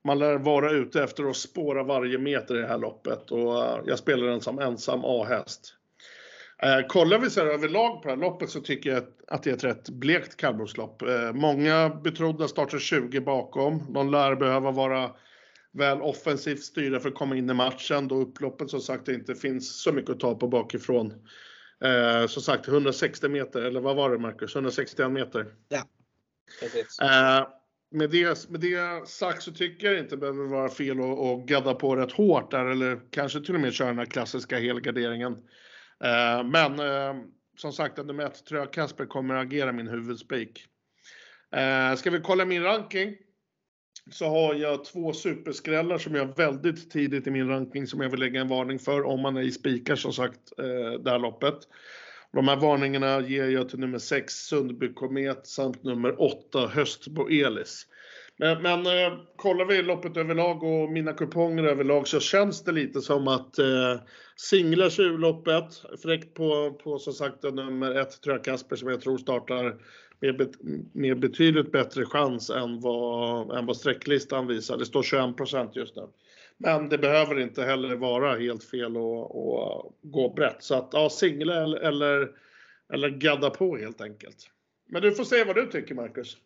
[0.03, 3.79] Man lär vara ute efter att spåra varje meter i det här loppet och eh,
[3.85, 5.73] jag spelar den som ensam A-häst.
[6.63, 9.49] Eh, kollar vi så här överlag på det här loppet så tycker jag att det
[9.49, 11.01] är ett rätt blekt kallblodslopp.
[11.01, 13.93] Eh, många betrodda startar 20 bakom.
[13.93, 15.11] De lär behöva vara
[15.71, 19.81] väl offensivt styrda för att komma in i matchen då upploppet som sagt inte finns
[19.81, 21.13] så mycket att ta på bakifrån.
[21.83, 24.55] Eh, som sagt 160 meter, eller vad var det Marcus?
[24.55, 25.45] 161 meter?
[25.69, 25.83] Ja,
[26.61, 26.99] precis.
[26.99, 27.47] Eh,
[27.91, 31.45] med det, med det sagt så tycker jag inte det behöver vara fel att, att
[31.45, 35.33] gadda på rätt hårt där eller kanske till och med köra den här klassiska helgarderingen.
[36.03, 37.23] Eh, men eh,
[37.57, 40.65] som sagt, nummer ett tror jag Kasper kommer att agera min huvudspik.
[41.55, 43.15] Eh, ska vi kolla min ranking?
[44.11, 48.19] Så har jag två superskrällar som jag väldigt tidigt i min ranking som jag vill
[48.19, 51.57] lägga en varning för om man är i spikar som sagt eh, det här loppet.
[52.33, 57.87] De här varningarna ger jag till nummer 6 Sundby Komet samt nummer 8 Höstbo Elis.
[58.37, 63.01] Men, men eh, kollar vi loppet överlag och mina kuponger överlag så känns det lite
[63.01, 64.01] som att eh,
[64.35, 69.17] singlar tjuvloppet, fräckt på, på som sagt nummer 1 tror jag Kasper som jag tror
[69.17, 69.75] startar
[70.19, 70.55] med,
[70.93, 74.77] med betydligt bättre chans än vad, än vad sträcklistan visar.
[74.77, 76.07] Det står 21% just nu.
[76.57, 80.63] Men det behöver inte heller vara helt fel att gå brett.
[80.63, 82.29] Så att ja, singla eller, eller,
[82.93, 84.49] eller gadda på helt enkelt.
[84.89, 86.37] Men du får se vad du tycker Marcus.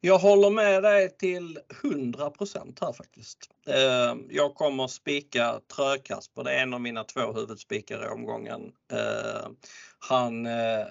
[0.00, 3.50] Jag håller med dig till 100% här faktiskt.
[3.66, 8.72] Ehm, jag kommer spika Trökasper, det är en av mina två huvudspikar i omgången.
[8.92, 9.56] Ehm,
[9.98, 10.86] han eh,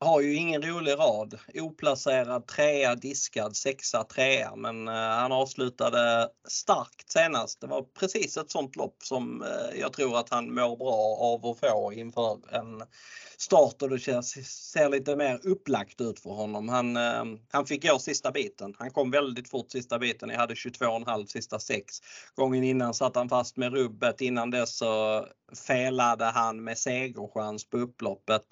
[0.00, 1.38] har ju ingen rolig rad.
[1.54, 4.56] Oplacerad trea, diskad sexa, trea.
[4.56, 7.60] Men eh, han avslutade starkt senast.
[7.60, 11.46] Det var precis ett sånt lopp som eh, jag tror att han mår bra av
[11.46, 12.82] att få inför en
[13.40, 14.30] start och det känns,
[14.70, 16.68] ser lite mer upplagt ut för honom.
[16.68, 18.74] Han, eh, han fick gå sista biten.
[18.78, 20.28] Han kom väldigt fort sista biten.
[20.28, 21.96] Jag hade 22,5 sista sex.
[22.34, 24.20] Gången innan satt han fast med rubbet.
[24.20, 25.26] Innan dess så
[25.66, 28.42] felade han med segerchans på upploppet.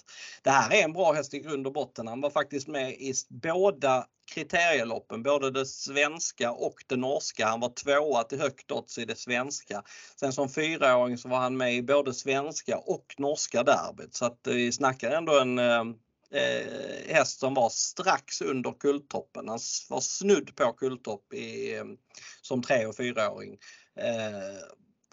[0.42, 2.09] Det här är en bra häst i grund och botten.
[2.09, 7.47] Han var faktiskt med i båda kriterieloppen, både det svenska och det norska.
[7.47, 9.83] Han var tvåa till högt odds i det svenska.
[10.21, 14.14] Sen som fyraåring så var han med i både svenska och norska derbyt.
[14.14, 15.85] Så att eh, vi snackar ändå en eh,
[16.31, 19.49] eh, häst som var strax under kulltoppen.
[19.49, 19.59] Han
[19.91, 21.85] var snudd på kulltopp i, eh,
[22.43, 23.59] som tre och fyraåring.
[23.97, 24.59] Eh,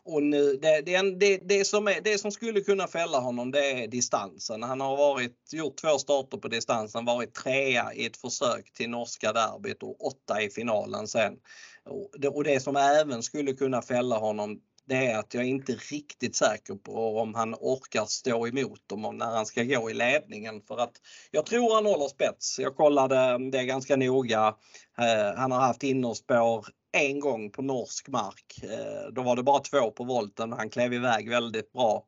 [0.05, 3.87] och nu, det, det, det, som är, det som skulle kunna fälla honom det är
[3.87, 4.63] distansen.
[4.63, 9.33] Han har varit, gjort två starter på distansen, varit trea i ett försök till norska
[9.33, 11.33] derbyt och åtta i finalen sen.
[11.89, 15.47] Och det, och det som även skulle kunna fälla honom det är att jag är
[15.47, 19.93] inte riktigt säker på om han orkar stå emot dem när han ska gå i
[19.93, 20.93] ledningen för att
[21.31, 22.59] jag tror han håller spets.
[22.59, 24.55] Jag kollade mm, det ganska noga.
[24.97, 26.65] Eh, han har haft innerspår
[26.95, 28.63] en gång på norsk mark.
[28.63, 32.05] Eh, då var det bara två på volten han klev iväg väldigt bra.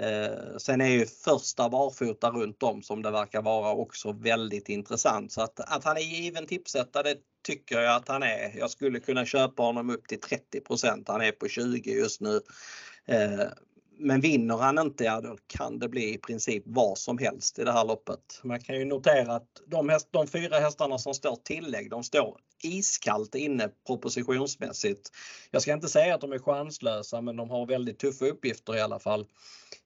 [0.00, 5.32] Eh, sen är ju första barfota runt om som det verkar vara också väldigt intressant.
[5.32, 7.02] Så att, att han är given tipsetta
[7.46, 8.58] tycker jag att han är.
[8.58, 12.40] Jag skulle kunna köpa honom upp till 30% Han är på 20 just nu.
[13.06, 13.46] Eh,
[14.02, 17.64] men vinner han inte, ja då kan det bli i princip vad som helst i
[17.64, 18.40] det här loppet.
[18.42, 22.36] Man kan ju notera att de, häst, de fyra hästarna som står tillägg, de står
[22.62, 25.10] iskallt inne propositionsmässigt.
[25.50, 28.80] Jag ska inte säga att de är chanslösa, men de har väldigt tuffa uppgifter i
[28.80, 29.26] alla fall.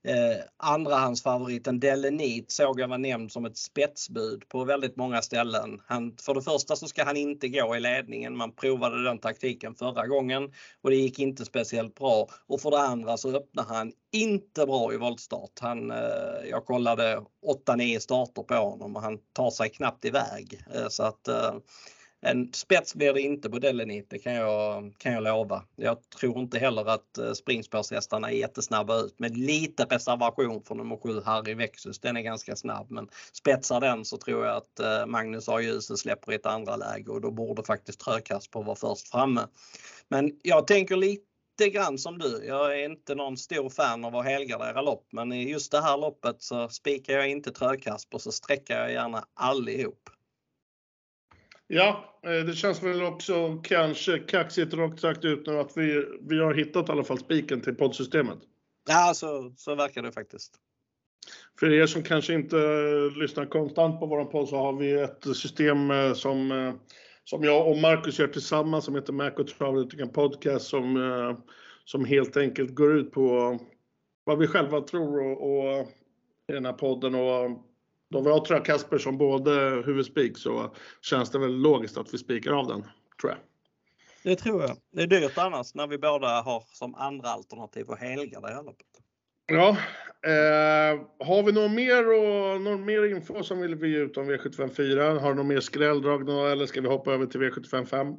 [0.03, 5.81] Eh, andrahandsfavoriten Delenit såg jag var nämnd som ett spetsbud på väldigt många ställen.
[5.85, 8.37] Han, för det första så ska han inte gå i ledningen.
[8.37, 10.43] Man provade den taktiken förra gången
[10.81, 12.27] och det gick inte speciellt bra.
[12.47, 15.59] Och för det andra så öppnar han inte bra i voltstart.
[15.59, 17.21] Han, eh, jag kollade
[17.67, 20.63] 8-9 starter på honom och han tar sig knappt iväg.
[20.73, 21.53] Eh, så att eh,
[22.27, 25.63] en spets blir det inte på Delenit, det kan jag, kan jag lova.
[25.75, 30.97] Jag tror inte heller att eh, springspårshästarna är jättesnabba ut med lite reservation för nummer
[30.97, 31.99] 7 Harry Vexus.
[31.99, 35.61] Den är ganska snabb men spetsar den så tror jag att eh, Magnus A.
[35.61, 39.47] Djuse släpper i ett andra läge och då borde faktiskt Trökasper vara först framme.
[40.07, 42.45] Men jag tänker lite grann som du.
[42.45, 45.97] Jag är inte någon stor fan av att helgardera lopp men i just det här
[45.97, 50.09] loppet så spikar jag inte Trökasper så sträcker jag gärna allihop.
[51.67, 56.39] Ja, eh, det känns väl också kanske kaxigt rakt sagt ut nu att vi, vi
[56.39, 58.37] har hittat i alla fall spiken till poddsystemet.
[58.87, 60.59] Ja, så, så verkar det faktiskt.
[61.59, 62.55] För er som kanske inte
[63.15, 66.73] lyssnar konstant på våran podd så har vi ett system eh, som, eh,
[67.25, 71.37] som jag och Marcus gör tillsammans som heter Mac och Travel en podcast som,
[71.85, 73.59] som helt enkelt går ut på
[74.23, 75.87] vad vi själva tror och, och
[76.47, 77.65] i den här podden och
[78.09, 82.13] då vi har tror jag Kasper som både huvudspik så känns det väl logiskt att
[82.13, 82.81] vi spikar av den,
[83.21, 83.37] tror jag.
[84.23, 84.77] Det tror jag.
[84.91, 88.63] Det är dyrt annars när vi båda har som andra alternativ att helga det här
[88.63, 88.87] loppet.
[89.45, 89.77] Ja,
[90.25, 94.31] eh, har vi något mer, och, någon mer info som vill vi ge ut om
[94.31, 95.19] V754?
[95.19, 98.17] Har du något mer skrälldrag eller ska vi hoppa över till V755?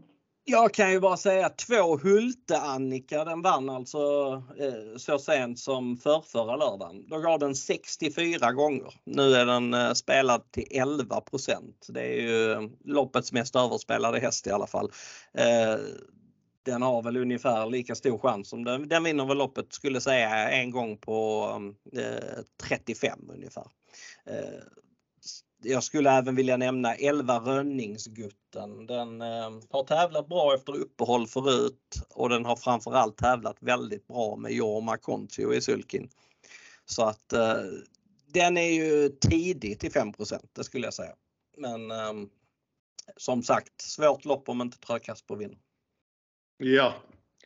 [0.49, 3.99] Jag kan ju bara säga två Hulte-Annika, den vann alltså
[4.59, 7.09] eh, så sent som förrförra lördagen.
[7.09, 8.95] Då gav den 64 gånger.
[9.05, 11.57] Nu är den eh, spelad till 11%
[11.89, 14.91] Det är ju eh, loppets mest överspelade häst i alla fall.
[15.35, 15.81] Eh,
[16.67, 20.51] den har väl ungefär lika stor chans som den, den vinner väl loppet skulle säga
[20.51, 21.49] en gång på
[21.93, 23.67] eh, 35 ungefär
[24.27, 24.63] eh,
[25.63, 28.87] jag skulle även vilja nämna 11 Rönningsgutten.
[28.87, 34.37] Den eh, har tävlat bra efter uppehåll förut och den har framförallt tävlat väldigt bra
[34.37, 36.09] med Jorma Kontio i sulkin.
[36.85, 37.63] Så att eh,
[38.27, 40.13] den är ju tidig till 5
[40.53, 41.15] det skulle jag säga.
[41.57, 42.13] Men eh,
[43.17, 45.59] som sagt, svårt lopp om inte Trökasper vinner.
[46.59, 46.95] Ja.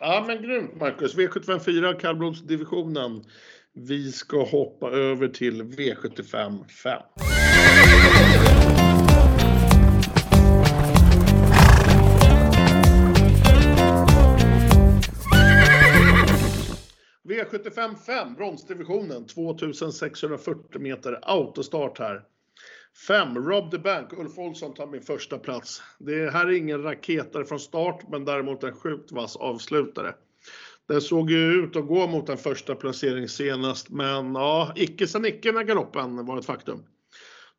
[0.01, 1.17] ja, men grymt Marcus.
[1.17, 3.25] V754 kallblodsdivisionen.
[3.75, 7.03] Vi ska hoppa över till V75 5.
[17.29, 22.23] V75 5, bronsdivisionen, 2640 meter autostart här.
[23.07, 25.83] 5, Rob the Bank, Ulf Olsson tar min första plats.
[25.99, 30.15] Det här är ingen raketare från start, men däremot en sjukt vass avslutare.
[30.89, 35.27] Den såg ju ut att gå mot en första placering senast, men ja, icke sen
[35.27, 36.83] icke när galoppen var ett faktum.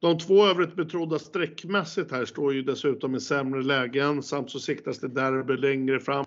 [0.02, 5.00] De två övrigt betrodda sträckmässigt här står ju dessutom i sämre lägen samt så siktas
[5.00, 6.26] det derby längre fram.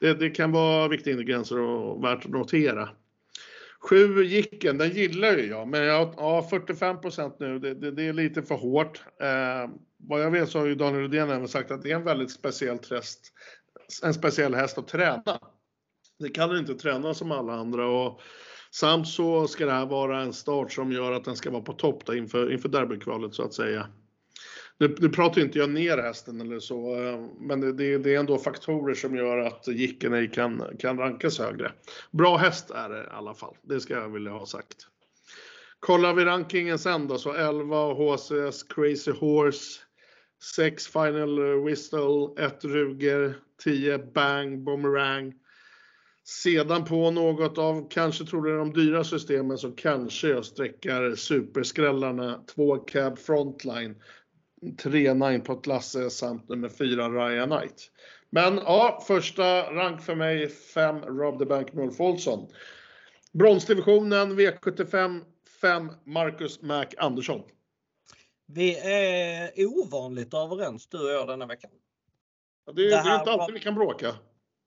[0.00, 2.88] Det, det kan vara viktiga ingredienser och värt att notera.
[3.88, 8.12] Sju gicken, den gillar ju jag, men jag, ja, 45% nu, det, det, det, är
[8.12, 9.04] lite för hårt.
[9.20, 12.04] Eh, vad jag vet så har ju Daniel Rydén även sagt att det är en
[12.04, 13.32] väldigt speciell häst,
[14.02, 15.38] en speciell häst att träna.
[16.18, 18.20] Det kan den inte träna som alla andra och
[18.70, 21.72] Samt så ska det här vara en start som gör att den ska vara på
[21.72, 23.86] topp inför, inför derbykvalet så att säga.
[24.78, 28.20] Nu, nu pratar inte jag ner hästen eller så, eh, men det, det, det är
[28.20, 31.72] ändå faktorer som gör att Jickeney kan, kan rankas högre.
[32.10, 34.76] Bra häst är det i alla fall, det ska jag vilja ha sagt.
[35.80, 39.80] Kollar vi rankingen sen då, så 11 HCS Crazy Horse,
[40.56, 43.34] 6 Final Whistle, 1 Ruger,
[43.64, 45.34] 10 Bang Boomerang,
[46.24, 52.44] sedan på något av, kanske tror du de dyra systemen, så kanske jag sträckar superskrällarna
[52.54, 53.94] 2 Cab Frontline,
[54.82, 57.90] 3 Nine Pot Lasse samt nummer 4 Ryan Knight.
[58.30, 62.48] Men ja, första rank för mig 5 Rob the Bank Mulf Olsson.
[63.32, 65.24] Bronsdivisionen V75
[65.60, 67.42] 5 Marcus Mac Andersson.
[68.46, 71.70] Vi är ovanligt överens du och jag denna veckan.
[72.66, 73.52] Ja, det, det, det är inte alltid var...
[73.52, 74.14] vi kan bråka.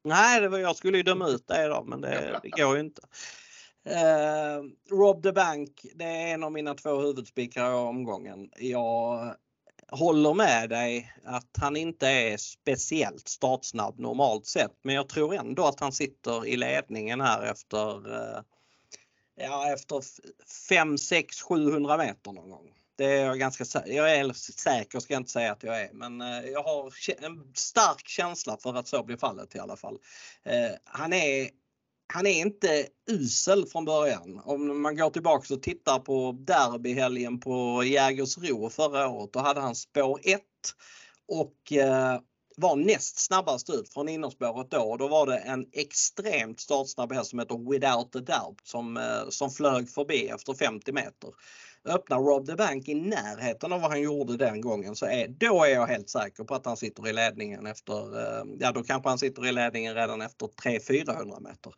[0.03, 2.81] Nej, det var, jag skulle ju döma ut dig då, men det, det går ju
[2.81, 3.01] inte.
[3.87, 8.49] Uh, Rob the Bank, det är en av mina två huvudspikar i omgången.
[8.57, 9.35] Jag
[9.91, 15.65] håller med dig att han inte är speciellt startsnabb normalt sett, men jag tror ändå
[15.65, 18.41] att han sitter i ledningen här efter eh,
[19.41, 20.03] Ja, efter
[20.69, 22.73] 5, 6, 700 meter någon gång.
[22.95, 25.89] Det är jag ganska säker jag är säker ska jag inte säga att jag är,
[25.93, 26.93] men eh, jag har
[27.25, 29.97] en stark känsla för att så blir fallet i alla fall.
[30.43, 31.49] Eh, han är
[32.13, 34.41] han är inte usel från början.
[34.45, 39.75] Om man går tillbaka och tittar på derbyhelgen på Jägersro förra året, då hade han
[39.75, 40.41] spår 1
[41.27, 42.19] och eh,
[42.57, 44.97] var näst snabbast ut från innerspåret då.
[44.97, 49.51] Då var det en extremt startsnabb häst som heter Without a Doubt som, eh, som
[49.51, 51.29] flög förbi efter 50 meter.
[51.89, 55.63] Öppnar Rob the Bank i närheten av vad han gjorde den gången så är, då
[55.63, 59.09] är jag helt säker på att han sitter i ledningen efter, eh, ja då kanske
[59.09, 61.73] han sitter i ledningen redan efter 300-400 meter.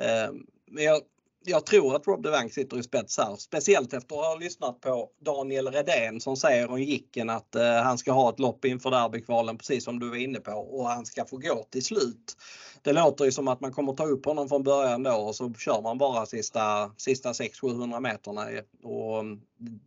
[0.00, 0.32] Eh,
[0.70, 1.00] men jag,
[1.44, 5.08] jag tror att Rob DeVank sitter i spets här, speciellt efter att ha lyssnat på
[5.20, 9.58] Daniel Redén som säger om Jicken att eh, han ska ha ett lopp inför derbykvalen
[9.58, 12.36] precis som du var inne på och han ska få gå till slut.
[12.82, 15.54] Det låter ju som att man kommer ta upp honom från början då och så
[15.54, 18.46] kör man bara sista, sista 600-700 meterna
[18.82, 19.40] och mm,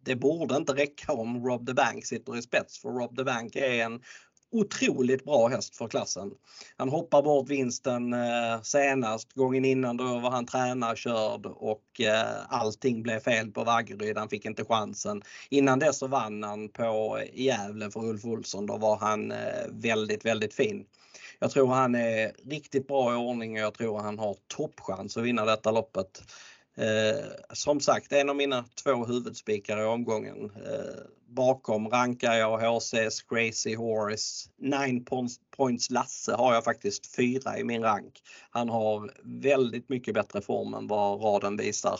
[0.03, 3.55] det borde inte räcka om Rob the Bank sitter i spets för Rob the Bank
[3.55, 4.01] är en
[4.53, 6.31] otroligt bra häst för klassen.
[6.77, 13.03] Han hoppar bort vinsten eh, senast, gången innan då var han tränarkörd och eh, allting
[13.03, 15.21] blev fel på Vaggeryd, han fick inte chansen.
[15.49, 19.37] Innan dess så vann han på Gävle för Ulf Olsson, då var han eh,
[19.69, 20.85] väldigt, väldigt fin.
[21.39, 25.23] Jag tror han är riktigt bra i ordning och jag tror han har toppchans att
[25.23, 26.23] vinna detta loppet.
[26.75, 30.51] Eh, som sagt, en av mina två huvudspikar i omgången.
[30.55, 34.49] Eh, bakom rankar jag HC's Crazy Horse.
[34.57, 35.05] Nine
[35.57, 38.21] points Lasse har jag faktiskt fyra i min rank.
[38.49, 41.99] Han har väldigt mycket bättre form än vad raden visar.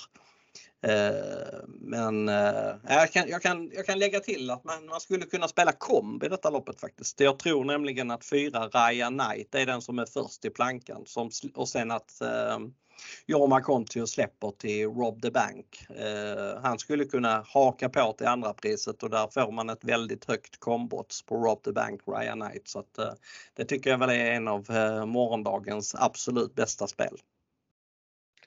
[0.87, 5.25] Eh, men eh, jag, kan, jag, kan, jag kan lägga till att man, man skulle
[5.25, 7.19] kunna spela komb i detta loppet faktiskt.
[7.19, 11.29] Jag tror nämligen att fyra Raya Knight är den som är först i plankan som,
[11.55, 12.59] och sen att eh,
[13.25, 15.85] Jorma Kontio släpper till Rob the Bank.
[15.89, 20.25] Eh, han skulle kunna haka på till andra priset och där får man ett väldigt
[20.25, 22.67] högt kombots på Rob the Bank Ryan Knight.
[22.67, 23.13] Så att, eh,
[23.53, 27.17] det tycker jag väl är en av eh, morgondagens absolut bästa spel.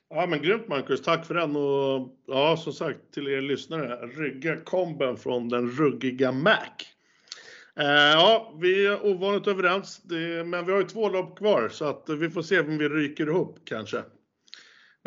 [0.09, 4.61] Ja men grymt Marcus, tack för den och ja som sagt till er lyssnare, rygga
[4.61, 6.67] komben från den ruggiga Mac.
[7.79, 10.01] Eh, ja, vi är ovanligt överens,
[10.45, 12.89] men vi har ju två lopp kvar så att eh, vi får se om vi
[12.89, 14.03] ryker ihop kanske.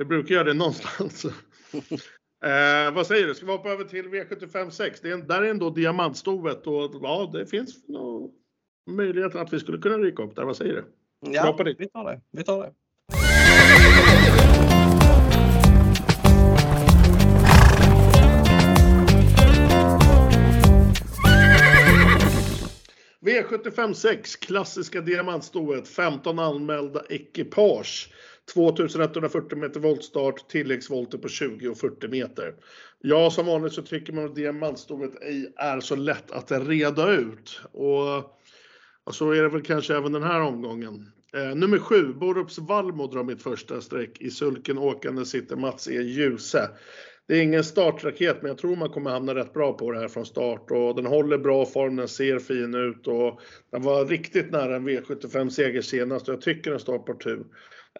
[0.00, 1.24] Vi brukar göra det någonstans.
[2.44, 5.00] eh, vad säger du, ska vi hoppa över till V75 6?
[5.00, 8.34] Det är, där är ändå diamantstovet och ja, det finns nog
[8.90, 10.44] möjlighet att vi skulle kunna ryka upp där.
[10.44, 10.84] Vad säger du?
[11.30, 12.20] Ja, vi tar det.
[12.30, 12.74] Vi tar det.
[23.26, 28.12] V75 6, klassiska diamantstoet, 15 anmälda ekipage.
[28.54, 32.54] 2140 meter voltstart, tilläggsvolter på 20 och 40 meter.
[33.00, 37.60] Ja, som vanligt så tycker man att diamantstoet ej är så lätt att reda ut.
[37.72, 38.16] Och,
[39.04, 41.12] och så är det väl kanske även den här omgången.
[41.34, 44.20] Eh, nummer 7, Borups Valmo drar mitt första streck.
[44.20, 46.02] I sulken åkande sitter Mats E.
[46.02, 46.70] Ljuse.
[47.30, 50.08] Det är ingen startraket, men jag tror man kommer hamna rätt bra på det här
[50.08, 53.40] från start och den håller bra form, den ser fin ut och
[53.72, 57.46] den var riktigt nära en V75 seger senast och jag tycker den står på tur.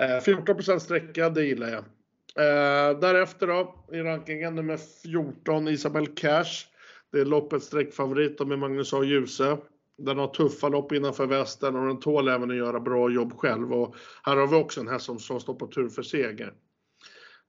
[0.00, 1.78] Eh, 14 sträcka, det gillar jag.
[1.78, 6.66] Eh, därefter då i rankingen nummer 14 Isabel Cash.
[7.12, 9.02] Det är loppets sträckfavorit med Magnus A.
[9.04, 9.56] Djuse.
[9.98, 13.72] Den har tuffa lopp innanför västen och den tål även att göra bra jobb själv.
[13.72, 16.52] Och här har vi också en häst som, som står på tur för seger.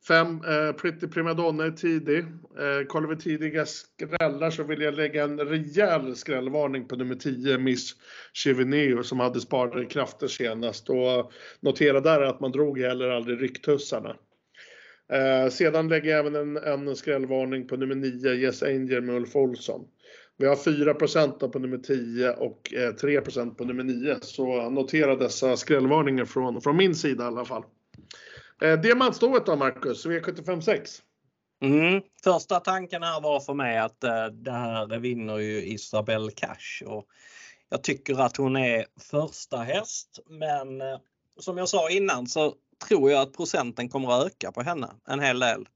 [0.07, 2.19] Fem, eh, Pretty Primadonna är tidig.
[2.19, 7.57] Eh, kollar vi tidiga skrällar så vill jag lägga en rejäl skrällvarning på nummer 10,
[7.57, 7.95] Miss
[8.33, 10.89] Chivineo, som hade sparade krafter senast.
[10.89, 14.15] Och notera där att man drog heller aldrig rycktussarna.
[15.11, 19.35] Eh, sedan lägger jag även en, en skrällvarning på nummer 9, Yes Angel med Ulf
[19.35, 19.87] Olsson.
[20.37, 23.21] Vi har 4% på nummer 10 och eh, 3
[23.57, 24.15] på nummer 9.
[24.21, 27.63] Så notera dessa skrällvarningar från, från min sida i alla fall.
[28.61, 28.79] Eh,
[29.45, 31.01] då Marcus, V756.
[31.61, 32.01] Mm.
[32.23, 37.05] Första tanken här var för mig att eh, det här vinner ju Isabelle Cash och
[37.69, 40.99] jag tycker att hon är första häst men eh,
[41.39, 42.53] som jag sa innan så
[42.87, 45.67] tror jag att procenten kommer att öka på henne en hel del.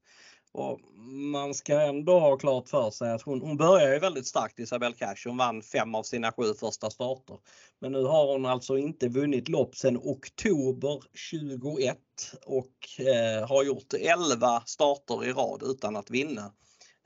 [0.56, 4.58] Och man ska ändå ha klart för sig att hon, hon börjar ju väldigt starkt
[4.58, 5.16] Isabelle Cash.
[5.24, 7.38] Hon vann fem av sina sju första starter.
[7.80, 11.98] Men nu har hon alltså inte vunnit lopp sedan oktober 21
[12.46, 16.52] och eh, har gjort 11 starter i rad utan att vinna.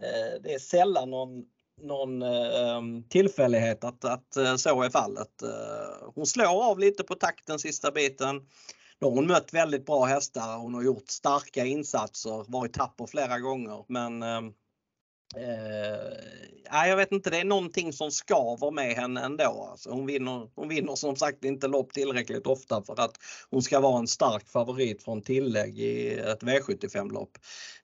[0.03, 1.45] Eh, det är sällan någon,
[1.83, 5.43] någon eh, tillfällighet att, att eh, så är fallet.
[5.43, 8.41] Eh, hon slår av lite på takten sista biten
[9.01, 10.59] då har hon mött väldigt bra hästar.
[10.59, 13.85] Hon har gjort starka insatser, varit tapper flera gånger.
[13.89, 14.53] Men ehm,
[15.37, 19.69] Eh, jag vet inte, det är någonting som skaver med henne ändå.
[19.71, 23.17] Alltså hon, vinner, hon vinner som sagt inte lopp tillräckligt ofta för att
[23.51, 27.39] hon ska vara en stark favorit från tillägg i ett V75-lopp.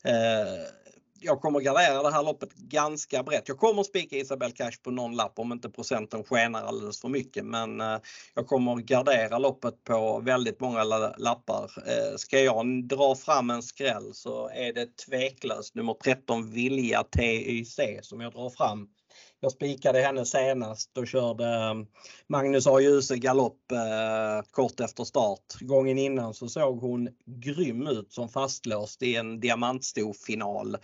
[0.04, 0.85] Eh,
[1.20, 3.48] jag kommer gardera det här loppet ganska brett.
[3.48, 7.44] Jag kommer spika Isabel Cash på någon lapp om inte procenten skenar alldeles för mycket
[7.44, 7.98] men eh,
[8.34, 10.84] jag kommer gardera loppet på väldigt många
[11.18, 11.70] lappar.
[11.86, 17.80] Eh, ska jag dra fram en skräll så är det tveklöst nummer 13 Vilja TYC
[18.02, 18.88] som jag drar fram
[19.40, 21.86] jag spikade henne senast och körde ehm,
[22.28, 22.80] Magnus A.
[22.80, 25.60] Djuse galopp eh, kort efter start.
[25.60, 30.74] Gången innan så såg hon grym ut som fastlåst i en diamantstofinal.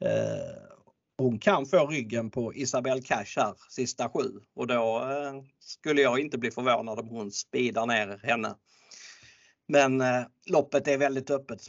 [0.00, 0.72] Eh,
[1.18, 6.18] hon kan få ryggen på Isabel Cash här sista sju och då eh, skulle jag
[6.18, 8.54] inte bli förvånad om hon speedar ner henne.
[9.68, 11.60] Men eh, loppet är väldigt öppet.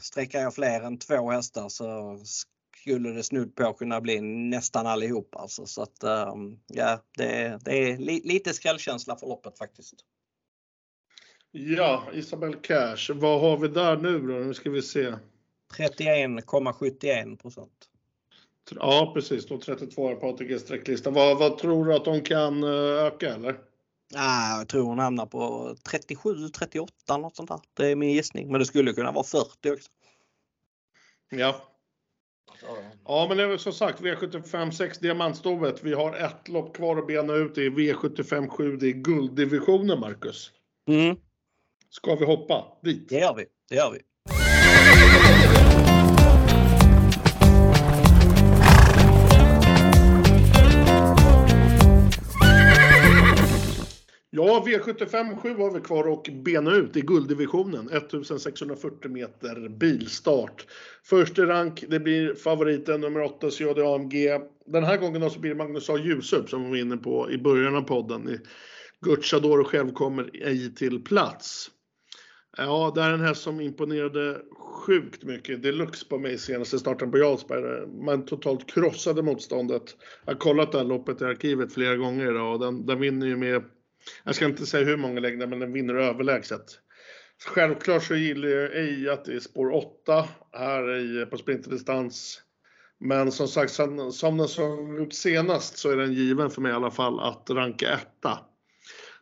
[0.00, 2.18] Sträcker jag fler än två hästar så
[2.86, 5.66] skulle det snudd på kunna bli nästan allihop alltså.
[5.66, 9.94] Så att ehm, ja, det, det är li, lite skrällkänsla för loppet faktiskt.
[11.50, 14.34] Ja, Isabel Cash, vad har vi där nu då?
[14.34, 15.14] Nu ska vi se.
[15.76, 17.88] 31,71 procent.
[18.70, 19.46] Ja, precis.
[19.46, 21.14] Då 32 på ATG-sträcklistan.
[21.14, 22.70] Vad, vad tror du att de kan eh,
[23.06, 23.58] öka eller?
[24.14, 27.60] Ah, jag tror hon hamnar på 37, 38 något sånt där.
[27.74, 28.50] Det är min gissning.
[28.50, 29.90] Men det skulle kunna vara 40 också.
[31.30, 31.75] Ja,
[33.04, 35.84] Ja, men det är som sagt V75 6 diamantstovet.
[35.84, 37.54] Vi har ett lopp kvar att bena ut.
[37.54, 38.76] Det är V75 7.
[38.76, 40.52] Det är gulddivisionen, Marcus.
[40.88, 41.16] Mm.
[41.90, 43.08] Ska vi hoppa dit?
[43.08, 43.46] Det gör vi.
[43.68, 44.00] Det gör vi.
[54.38, 57.88] Ja, V75 7 har vi kvar och bena ut i gulddivisionen.
[57.88, 60.66] 1640 meter bilstart.
[61.04, 64.40] Första rank, det blir favoriten nummer 8, CAD AMG.
[64.66, 65.98] Den här gången så blir det Magnus A.
[65.98, 68.38] Ljusup som vi var inne på i början av podden.
[69.00, 71.70] Gucciador själv kommer ej till plats.
[72.56, 74.40] Ja, det är en häst som imponerade
[74.86, 77.86] sjukt mycket deluxe på mig senaste starten på Jarlsberg.
[78.04, 79.96] Man totalt krossade motståndet.
[80.24, 83.26] Jag har kollat det här loppet i arkivet flera gånger idag och den, den vinner
[83.26, 83.62] ju med
[84.24, 86.80] jag ska inte säga hur många längder, men den vinner överlägset.
[87.46, 92.42] Självklart så gillar jag ej att det är spår 8 här i, på sprinterdistans.
[92.98, 93.72] Men som sagt,
[94.12, 97.50] som den såg ut senast så är den given för mig i alla fall att
[97.50, 98.38] ranka etta.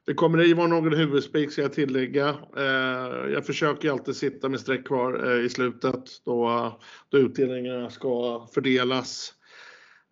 [0.07, 2.29] Det kommer ej vara någon huvudspik ska jag tillägga.
[2.57, 6.73] Eh, jag försöker alltid sitta med streck kvar eh, i slutet då,
[7.09, 9.35] då utdelningarna ska fördelas.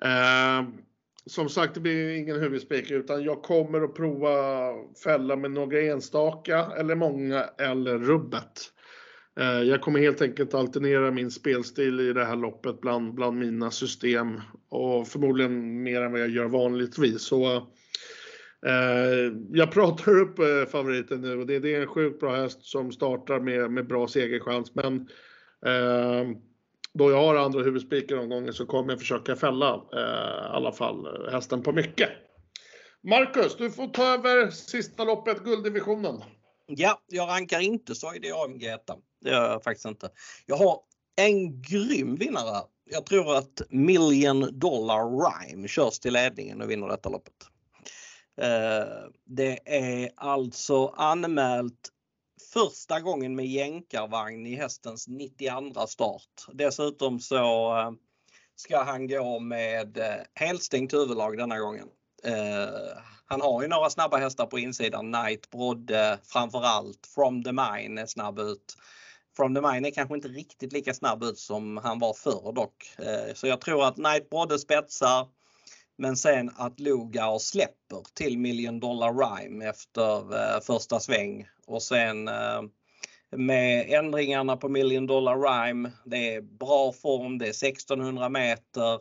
[0.05, 0.69] Eh,
[1.27, 4.73] som sagt, det blir ingen huvudspik utan jag kommer att prova
[5.05, 8.73] fälla med några enstaka eller många eller rubbet.
[9.41, 13.71] Eh, jag kommer helt enkelt alternera min spelstil i det här loppet bland, bland mina
[13.71, 17.23] system och förmodligen mer än vad jag gör vanligtvis.
[17.23, 17.57] Så,
[18.67, 22.65] eh, jag pratar upp eh, favoriten nu och det, det, är en sjukt bra häst
[22.65, 24.75] som startar med, med bra segerchans.
[24.75, 25.09] Men
[25.67, 26.37] eh,
[26.95, 31.07] då jag har andra huvudspikar omgången så kommer jag försöka fälla eh, i alla fall
[31.07, 32.09] eh, hästen på mycket.
[33.03, 36.23] Marcus, du får ta över sista loppet, gulddivisionen.
[36.67, 38.81] Ja, jag rankar inte Soide AMG 1.
[39.21, 40.11] Det gör jag faktiskt inte.
[40.47, 40.81] Jag har
[41.17, 42.63] en grym vinnare.
[42.91, 47.35] Jag tror att Million Dollar Rhyme körs till ledningen och vinner detta loppet.
[48.41, 51.92] Eh, det är alltså anmält
[52.53, 56.47] första gången med jänkarvagn i hästens 92 start.
[56.53, 57.91] Dessutom så eh,
[58.57, 61.89] ska han gå med eh, helstängt huvudlag denna gången.
[62.27, 65.13] Uh, han har ju några snabba hästar på insidan.
[65.13, 67.07] Knight, Brodde framförallt.
[67.15, 68.77] From the Mine är snabb ut.
[69.37, 72.95] From the Mine är kanske inte riktigt lika snabb ut som han var förr dock.
[73.01, 75.29] Uh, så jag tror att Knight Brodde spetsar.
[75.99, 82.29] Men sen att Lugar släpper till Million Dollar Rhyme efter eh, första sväng och sen
[82.29, 82.63] eh,
[83.37, 85.91] med ändringarna på Million Dollar Rhyme.
[86.05, 88.93] Det är bra form, det är 1600 meter.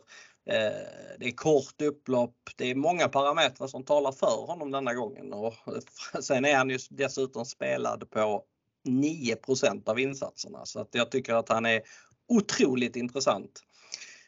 [0.46, 0.82] eh,
[1.18, 2.36] det är kort upplopp.
[2.56, 5.54] Det är många parametrar som talar för honom denna gången och
[6.22, 8.44] sen är han ju dessutom spelad på
[8.88, 11.82] 9% av insatserna så att jag tycker att han är
[12.28, 13.62] otroligt intressant.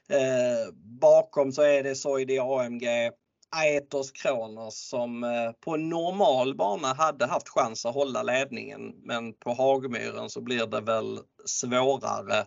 [0.09, 3.11] Eh, bakom så är det Soidi AMG,
[3.51, 9.53] Aetos Kronos som eh, på normal bana hade haft chans att hålla ledningen men på
[9.53, 12.47] Hagmyren så blir det väl svårare.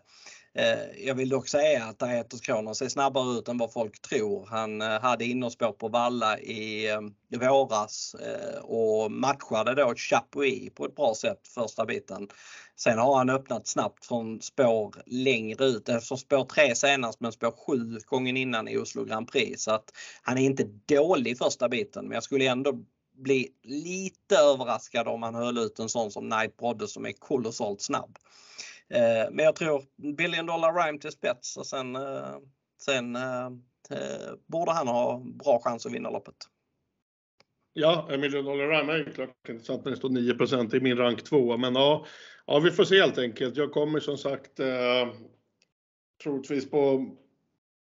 [0.57, 4.45] Eh, jag vill dock säga att Aetos Kronos ser snabbare ut än vad folk tror.
[4.45, 6.99] Han eh, hade innerspår på Valla i, eh,
[7.31, 8.15] i våras
[8.61, 12.27] och matchade då Chapuis på ett bra sätt första biten.
[12.75, 17.53] Sen har han öppnat snabbt från spår längre ut, eftersom spår 3 senast men spår
[17.67, 19.63] 7 gången innan i Oslo Grand Prix.
[19.63, 19.91] Så att
[20.21, 22.73] han är inte dålig första biten men jag skulle ändå
[23.17, 27.81] bli lite överraskad om han höll ut en sån som Knight Brodde som är kolossalt
[27.81, 28.17] snabb.
[28.89, 29.83] Eh, men jag tror
[30.17, 32.37] billion dollar rhyme till spets och sen, eh,
[32.81, 33.45] sen eh,
[33.89, 36.35] eh, borde han ha bra chans att vinna loppet.
[37.73, 41.23] Ja, en million dollar rhyme är klart intressant när det står 9% i min rank
[41.23, 41.57] 2.
[41.57, 42.05] Men ja,
[42.45, 43.57] ja, vi får se helt enkelt.
[43.57, 45.07] Jag kommer som sagt eh,
[46.23, 47.09] troligtvis på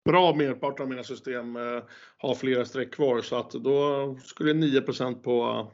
[0.06, 1.84] bra merpart av mina system eh,
[2.18, 4.82] ha flera streck kvar så att då skulle 9
[5.24, 5.68] på,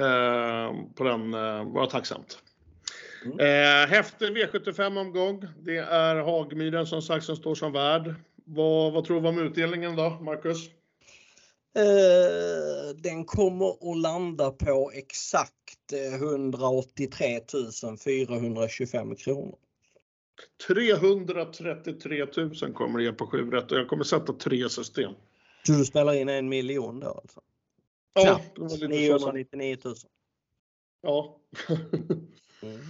[0.00, 2.42] eh, på den eh, vara tacksamt.
[3.24, 3.38] Mm.
[3.38, 5.44] Eh, häftig V75-omgång.
[5.58, 8.14] Det är Hagmyren som sagt som står som värd.
[8.44, 10.68] Vad, vad tror du om utdelningen då, Marcus?
[11.74, 15.52] Eh, den kommer att landa på exakt
[15.92, 17.40] 183
[18.04, 19.58] 425 kronor.
[20.66, 25.12] 333 000 kommer det ge på 7 rätt och jag kommer sätta tre system.
[25.66, 27.40] Så du spelar in en miljon då alltså?
[28.14, 29.94] Ja, Knappt 999 000.
[31.02, 31.40] Ja.
[32.62, 32.80] mm.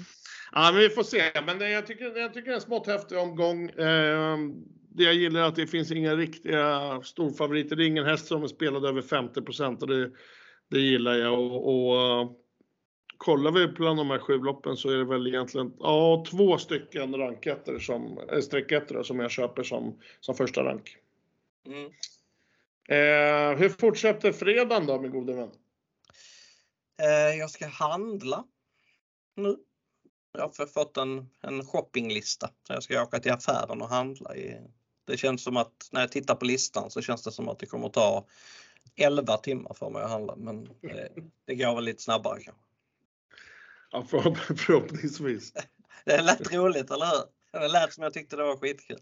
[0.52, 1.22] Ja, men vi får se.
[1.46, 3.68] Men det, jag, tycker, jag tycker det är en smått häftig omgång.
[3.68, 4.38] Eh,
[4.94, 7.76] det jag gillar är att det finns inga riktiga storfavoriter.
[7.76, 9.40] Det är ingen häst som är spelad över 50
[9.80, 10.10] och det,
[10.70, 11.40] det gillar jag.
[11.40, 12.42] Och, och
[13.16, 17.14] kollar vi bland de här sju loppen så är det väl egentligen ja, två stycken
[17.14, 20.96] ranketter som, äh, sträcketter som jag köper som, som första rank.
[21.66, 21.92] Mm.
[22.88, 25.50] Eh, hur fortsätter fredagen då, min gode vän?
[27.02, 28.44] Eh, jag ska handla
[29.36, 29.56] nu.
[30.32, 32.50] Jag har fått en, en shoppinglista.
[32.66, 34.36] Så jag ska åka till affären och handla.
[34.36, 34.60] I,
[35.04, 37.66] det känns som att när jag tittar på listan så känns det som att det
[37.66, 38.26] kommer att ta
[38.96, 40.36] 11 timmar för mig att handla.
[40.36, 41.08] Men det,
[41.46, 42.62] det går väl lite snabbare kanske.
[43.90, 44.04] Ja,
[44.56, 45.52] förhoppningsvis.
[46.04, 47.60] Det lät roligt, eller hur?
[47.60, 48.98] Det lät som jag tyckte det var skitkul.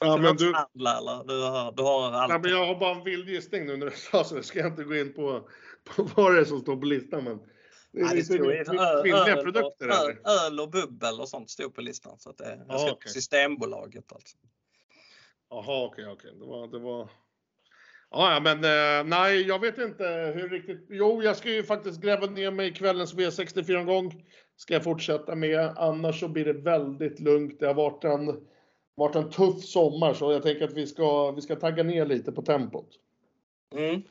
[0.00, 1.24] Ja, men du, handla, eller?
[1.24, 2.32] Du, har, du har allt.
[2.32, 4.36] Ja, men jag har bara en vild gissning nu när du sa så.
[4.36, 5.48] Jag ska inte gå in på,
[5.84, 7.24] på vad det är som står på listan.
[7.24, 7.40] Men
[7.92, 8.38] det lite
[9.02, 9.88] kvinnliga produkter?
[9.88, 12.18] Öl, öl och bubbel och sånt stod på listan.
[12.18, 13.12] Så att det, jag ska okay.
[13.12, 14.36] Systembolaget alltså.
[15.50, 16.12] Jaha, okej, okay, okej.
[16.12, 16.40] Okay.
[16.40, 17.10] Det var, det var...
[18.10, 20.86] Ja, men eh, nej, jag vet inte hur riktigt.
[20.88, 24.24] Jo, jag ska ju faktiskt gräva ner mig i kvällens V64-omgång.
[24.56, 25.60] Ska jag fortsätta med.
[25.76, 27.60] Annars så blir det väldigt lugnt.
[27.60, 28.46] Det har varit en,
[28.94, 32.32] varit en tuff sommar så jag tänker att vi ska, vi ska tagga ner lite
[32.32, 32.88] på tempot.
[33.74, 34.02] Mm.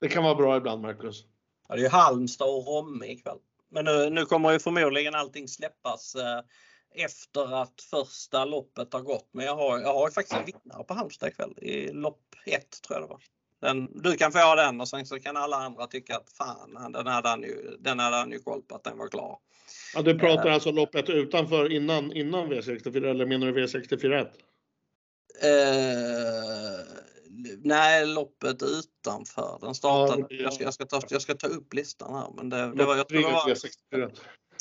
[0.00, 1.24] Det kan vara bra ibland, Marcus.
[1.68, 3.38] Ja, det är ju Halmstad och Romme ikväll.
[3.70, 6.40] Men nu, nu kommer ju förmodligen allting släppas eh,
[7.04, 9.28] efter att första loppet har gått.
[9.32, 13.00] Men jag har, jag har faktiskt en vinnare på Halmstad ikväll i lopp 1 tror
[13.00, 13.20] jag det var.
[13.60, 17.06] Den, du kan få den och sen så kan alla andra tycka att fan, den
[17.06, 19.38] hade han ju, den hade han ju koll på att den var klar.
[19.94, 24.28] Ja, du pratar uh, alltså loppet utanför innan, innan V64 eller menar du V64 1?
[25.44, 27.05] Uh,
[27.62, 29.58] nej, loppet utanför.
[29.60, 30.20] Den startade.
[30.20, 30.42] Ja, ja.
[30.42, 32.32] Jag, ska, jag, ska ta, jag ska ta upp listan här.
[32.36, 33.46] Men det, det var, jag tror det var,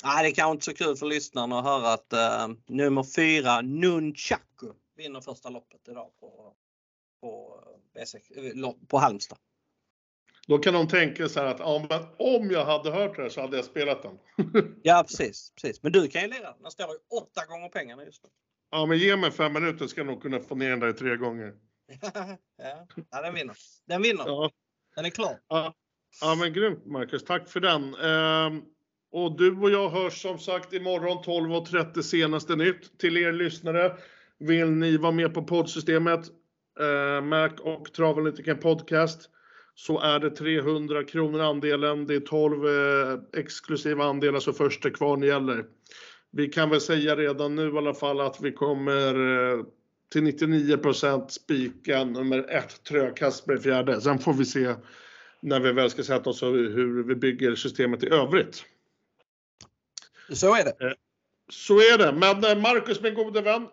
[0.04, 3.62] nej, det är kanske inte så kul för lyssnarna att höra att uh, nummer fyra,
[3.62, 6.54] Nunchaku, vinner första loppet idag på,
[7.22, 7.64] på,
[8.88, 9.38] på Halmstad.
[10.48, 13.42] Då kan de tänka så här att ja, men om jag hade hört det så
[13.42, 14.18] hade jag spelat den.
[14.84, 15.84] ja precis, precis.
[15.84, 16.62] Men du kan ju lira den.
[16.62, 18.30] Den står ju åtta gånger pengarna just nu.
[18.72, 21.16] Ja men ge mig fem minuter ska jag nog kunna få ner den där tre
[21.16, 21.54] gånger.
[23.12, 23.56] ja, den vinner.
[23.88, 24.24] Den vinner.
[24.28, 24.52] Ja.
[24.96, 25.40] Den är klar.
[25.48, 25.74] Ja,
[26.22, 27.96] ja men grymt Marcus, tack för den.
[27.96, 28.62] Ehm,
[29.12, 33.00] och du och jag hörs som sagt imorgon 12.30 senaste nytt.
[33.00, 33.98] Till er lyssnare,
[34.38, 36.26] vill ni vara med på poddsystemet
[36.80, 39.30] eh, Mac och Travanalytiken Podcast
[39.76, 42.08] så är det 300 kronor andelen.
[42.08, 45.66] Det är 12 eh, exklusiva andelar så först kvarn gäller.
[46.32, 49.66] Vi kan väl säga redan nu i alla fall att vi kommer eh,
[50.12, 50.78] till 99
[51.30, 54.02] spika nummer ett Trökast med fjärde.
[54.02, 54.76] Sen får vi se
[55.42, 58.66] när vi väl ska sätta oss hur vi bygger systemet i övrigt.
[60.30, 60.86] Så är det.
[60.86, 60.94] Eh,
[61.50, 62.12] så är det.
[62.12, 63.68] Men eh, Marcus, min gode vän.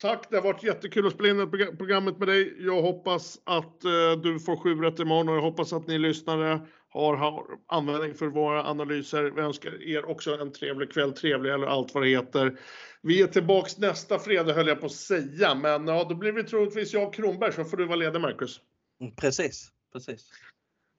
[0.00, 2.56] Tack, det har varit jättekul att spela in programmet med dig.
[2.58, 6.60] Jag hoppas att eh, du får sju rätt imorgon och jag hoppas att ni lyssnare
[6.88, 9.22] har, användning för våra analyser.
[9.22, 12.58] Vi önskar er också en trevlig kväll, trevlig eller allt vad det heter.
[13.02, 16.44] Vi är tillbaks nästa fredag höll jag på att säga, men ja, då blir vi
[16.44, 18.60] troligtvis jag och Kronberg så får du vara ledig Marcus.
[19.00, 20.30] Mm, precis, precis.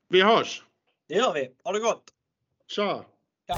[0.10, 0.64] Vi hörs!
[1.08, 1.52] Det gör vi.
[1.64, 2.04] Ha det gott!
[2.68, 3.06] Tja!
[3.46, 3.56] Ja.